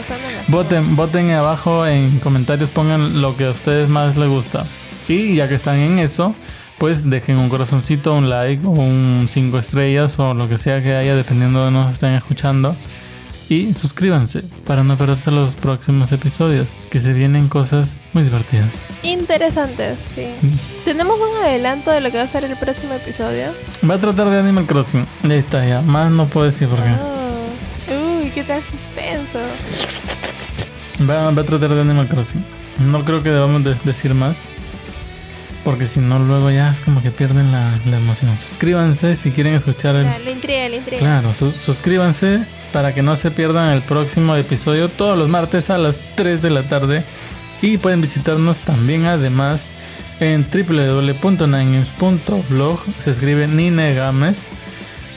Voten, 0.48 0.96
voten 0.96 1.30
abajo 1.32 1.86
en 1.86 2.18
comentarios, 2.20 2.70
pongan 2.70 3.20
lo 3.20 3.36
que 3.36 3.44
a 3.46 3.50
ustedes 3.50 3.88
más 3.90 4.16
les 4.16 4.28
gusta. 4.30 4.64
Y 5.08 5.36
ya 5.36 5.48
que 5.48 5.54
están 5.54 5.76
en 5.78 5.98
eso, 5.98 6.34
pues 6.78 7.08
dejen 7.08 7.38
un 7.38 7.48
corazoncito, 7.48 8.14
un 8.14 8.28
like, 8.30 8.66
o 8.66 8.70
un 8.70 9.26
5 9.28 9.58
estrellas 9.58 10.18
o 10.18 10.34
lo 10.34 10.48
que 10.48 10.56
sea 10.58 10.82
que 10.82 10.94
haya, 10.94 11.14
dependiendo 11.14 11.64
de 11.64 11.70
nos 11.70 11.92
estén 11.92 12.14
escuchando. 12.14 12.76
Y 13.50 13.74
suscríbanse 13.74 14.42
para 14.64 14.82
no 14.84 14.96
perderse 14.96 15.30
los 15.30 15.54
próximos 15.54 16.10
episodios, 16.12 16.68
que 16.90 16.98
se 16.98 17.12
vienen 17.12 17.48
cosas 17.48 18.00
muy 18.14 18.22
divertidas. 18.22 18.86
Interesantes, 19.02 19.98
sí. 20.14 20.28
Mm. 20.40 20.54
Tenemos 20.86 21.16
un 21.20 21.44
adelanto 21.44 21.90
de 21.90 22.00
lo 22.00 22.10
que 22.10 22.16
va 22.16 22.22
a 22.22 22.26
ser 22.26 22.44
el 22.44 22.56
próximo 22.56 22.94
episodio. 22.94 23.48
Va 23.88 23.96
a 23.96 23.98
tratar 23.98 24.30
de 24.30 24.38
Animal 24.38 24.64
Crossing. 24.64 25.06
Ahí 25.24 25.32
está, 25.32 25.66
ya. 25.66 25.82
Más 25.82 26.10
no 26.10 26.24
puedo 26.26 26.46
decir 26.46 26.68
por 26.68 26.78
qué. 26.82 26.90
Oh. 26.92 28.20
Uy, 28.22 28.30
qué 28.30 28.44
tal 28.44 28.62
suspenso. 28.62 29.40
Va, 31.08 31.30
va 31.30 31.42
a 31.42 31.44
tratar 31.44 31.68
de 31.74 31.80
Animal 31.82 32.08
Crossing. 32.08 32.42
No 32.90 33.04
creo 33.04 33.22
que 33.22 33.28
debamos 33.28 33.62
de- 33.62 33.76
decir 33.84 34.14
más. 34.14 34.48
Porque 35.64 35.86
si 35.86 36.00
no, 36.00 36.18
luego 36.18 36.50
ya 36.50 36.72
es 36.72 36.78
como 36.80 37.00
que 37.02 37.10
pierden 37.10 37.50
la, 37.50 37.78
la 37.86 37.96
emoción. 37.96 38.38
Suscríbanse 38.38 39.16
si 39.16 39.30
quieren 39.30 39.54
escuchar 39.54 39.96
el, 39.96 40.04
La, 40.04 40.30
intriga, 40.30 40.68
la 40.68 40.76
intriga. 40.76 41.00
Claro, 41.00 41.32
su- 41.32 41.52
suscríbanse 41.52 42.40
para 42.72 42.92
que 42.92 43.00
no 43.02 43.16
se 43.16 43.30
pierdan 43.30 43.72
el 43.72 43.80
próximo 43.82 44.36
episodio 44.36 44.90
todos 44.90 45.16
los 45.18 45.28
martes 45.30 45.70
a 45.70 45.78
las 45.78 45.98
3 46.16 46.42
de 46.42 46.50
la 46.50 46.64
tarde. 46.64 47.02
Y 47.62 47.78
pueden 47.78 48.02
visitarnos 48.02 48.58
también 48.58 49.06
además 49.06 49.68
en 50.20 50.46
www.ninegames.blog. 50.52 52.80
Se 52.98 53.10
escribe 53.10 53.46
Ninegames. 53.48 54.44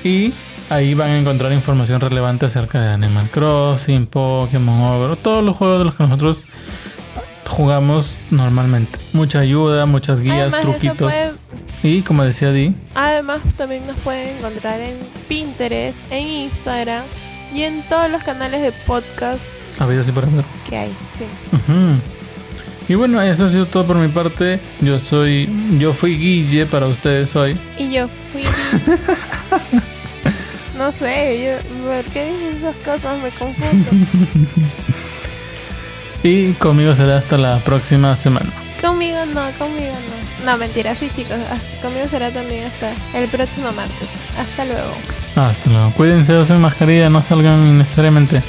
Y 0.04 0.34
ahí 0.70 0.94
van 0.94 1.10
a 1.10 1.18
encontrar 1.20 1.52
información 1.52 2.00
relevante 2.00 2.46
acerca 2.46 2.80
de 2.82 2.90
Animal 2.90 3.30
Crossing, 3.32 4.06
Pokémon 4.08 4.82
Over, 4.92 5.18
todos 5.18 5.44
los 5.44 5.58
juegos 5.58 5.80
de 5.80 5.86
los 5.86 5.96
que 5.96 6.04
nosotros 6.04 6.44
jugamos 7.48 8.18
normalmente. 8.32 8.98
Mucha 9.14 9.40
ayuda, 9.40 9.86
muchas 9.86 10.20
guías, 10.22 10.54
Además, 10.54 10.62
truquitos. 10.62 11.12
puede- 11.12 11.32
Y 11.84 12.02
como 12.02 12.24
decía 12.24 12.52
Di, 12.52 12.74
además, 12.96 13.40
también 13.56 13.86
nos 13.88 13.98
pueden 14.00 14.38
encontrar 14.38 14.80
en 14.82 14.96
Pinterest, 15.28 15.98
en 16.10 16.26
Instagram 16.28 17.04
y 17.54 17.64
en 17.64 17.82
todos 17.84 18.10
los 18.12 18.24
canales 18.24 18.62
de 18.62 18.72
podcast 18.72 19.42
había 19.80 20.02
así 20.02 20.12
para 20.12 20.28
ver. 20.28 20.44
que 20.70 20.78
hay. 20.78 20.98
Sí. 21.18 21.26
Y 22.90 22.96
bueno, 22.96 23.22
eso 23.22 23.46
ha 23.46 23.50
sido 23.50 23.66
todo 23.66 23.86
por 23.86 23.98
mi 23.98 24.08
parte. 24.08 24.60
Yo 24.82 25.00
soy, 25.00 25.50
yo 25.78 25.94
fui 25.94 26.18
Guille 26.18 26.66
para 26.66 26.88
ustedes 26.88 27.36
hoy. 27.36 27.58
Y 27.78 27.92
yo 27.92 28.08
fui. 28.32 28.44
no 30.78 30.92
sé, 30.94 31.60
yo, 31.62 31.86
¿por 31.86 32.04
qué 32.14 32.50
esas 32.58 32.76
cosas? 32.78 33.22
Me 33.22 33.30
confundo. 33.32 33.90
Y 36.24 36.54
conmigo 36.54 36.94
será 36.96 37.18
hasta 37.18 37.38
la 37.38 37.60
próxima 37.60 38.16
semana. 38.16 38.50
conmigo 38.82 39.20
no, 39.26 39.42
conmigo 39.58 39.94
no. 39.94 40.18
No, 40.52 40.58
mentira, 40.58 40.96
sí, 40.96 41.10
chicos. 41.16 41.38
ah, 41.50 41.58
Conmigo 41.82 42.08
será 42.08 42.32
también 42.32 42.66
hasta 42.66 42.94
el 43.18 43.28
próximo 43.28 43.72
martes. 43.74 44.08
Hasta 44.38 44.66
luego. 44.66 44.92
Hasta 45.36 45.70
luego. 45.70 45.92
Cuídense, 45.92 46.38
usen 46.38 46.60
mascarilla, 46.62 47.10
no 47.10 47.22
salgan 47.22 47.68
innecesariamente. 47.68 48.44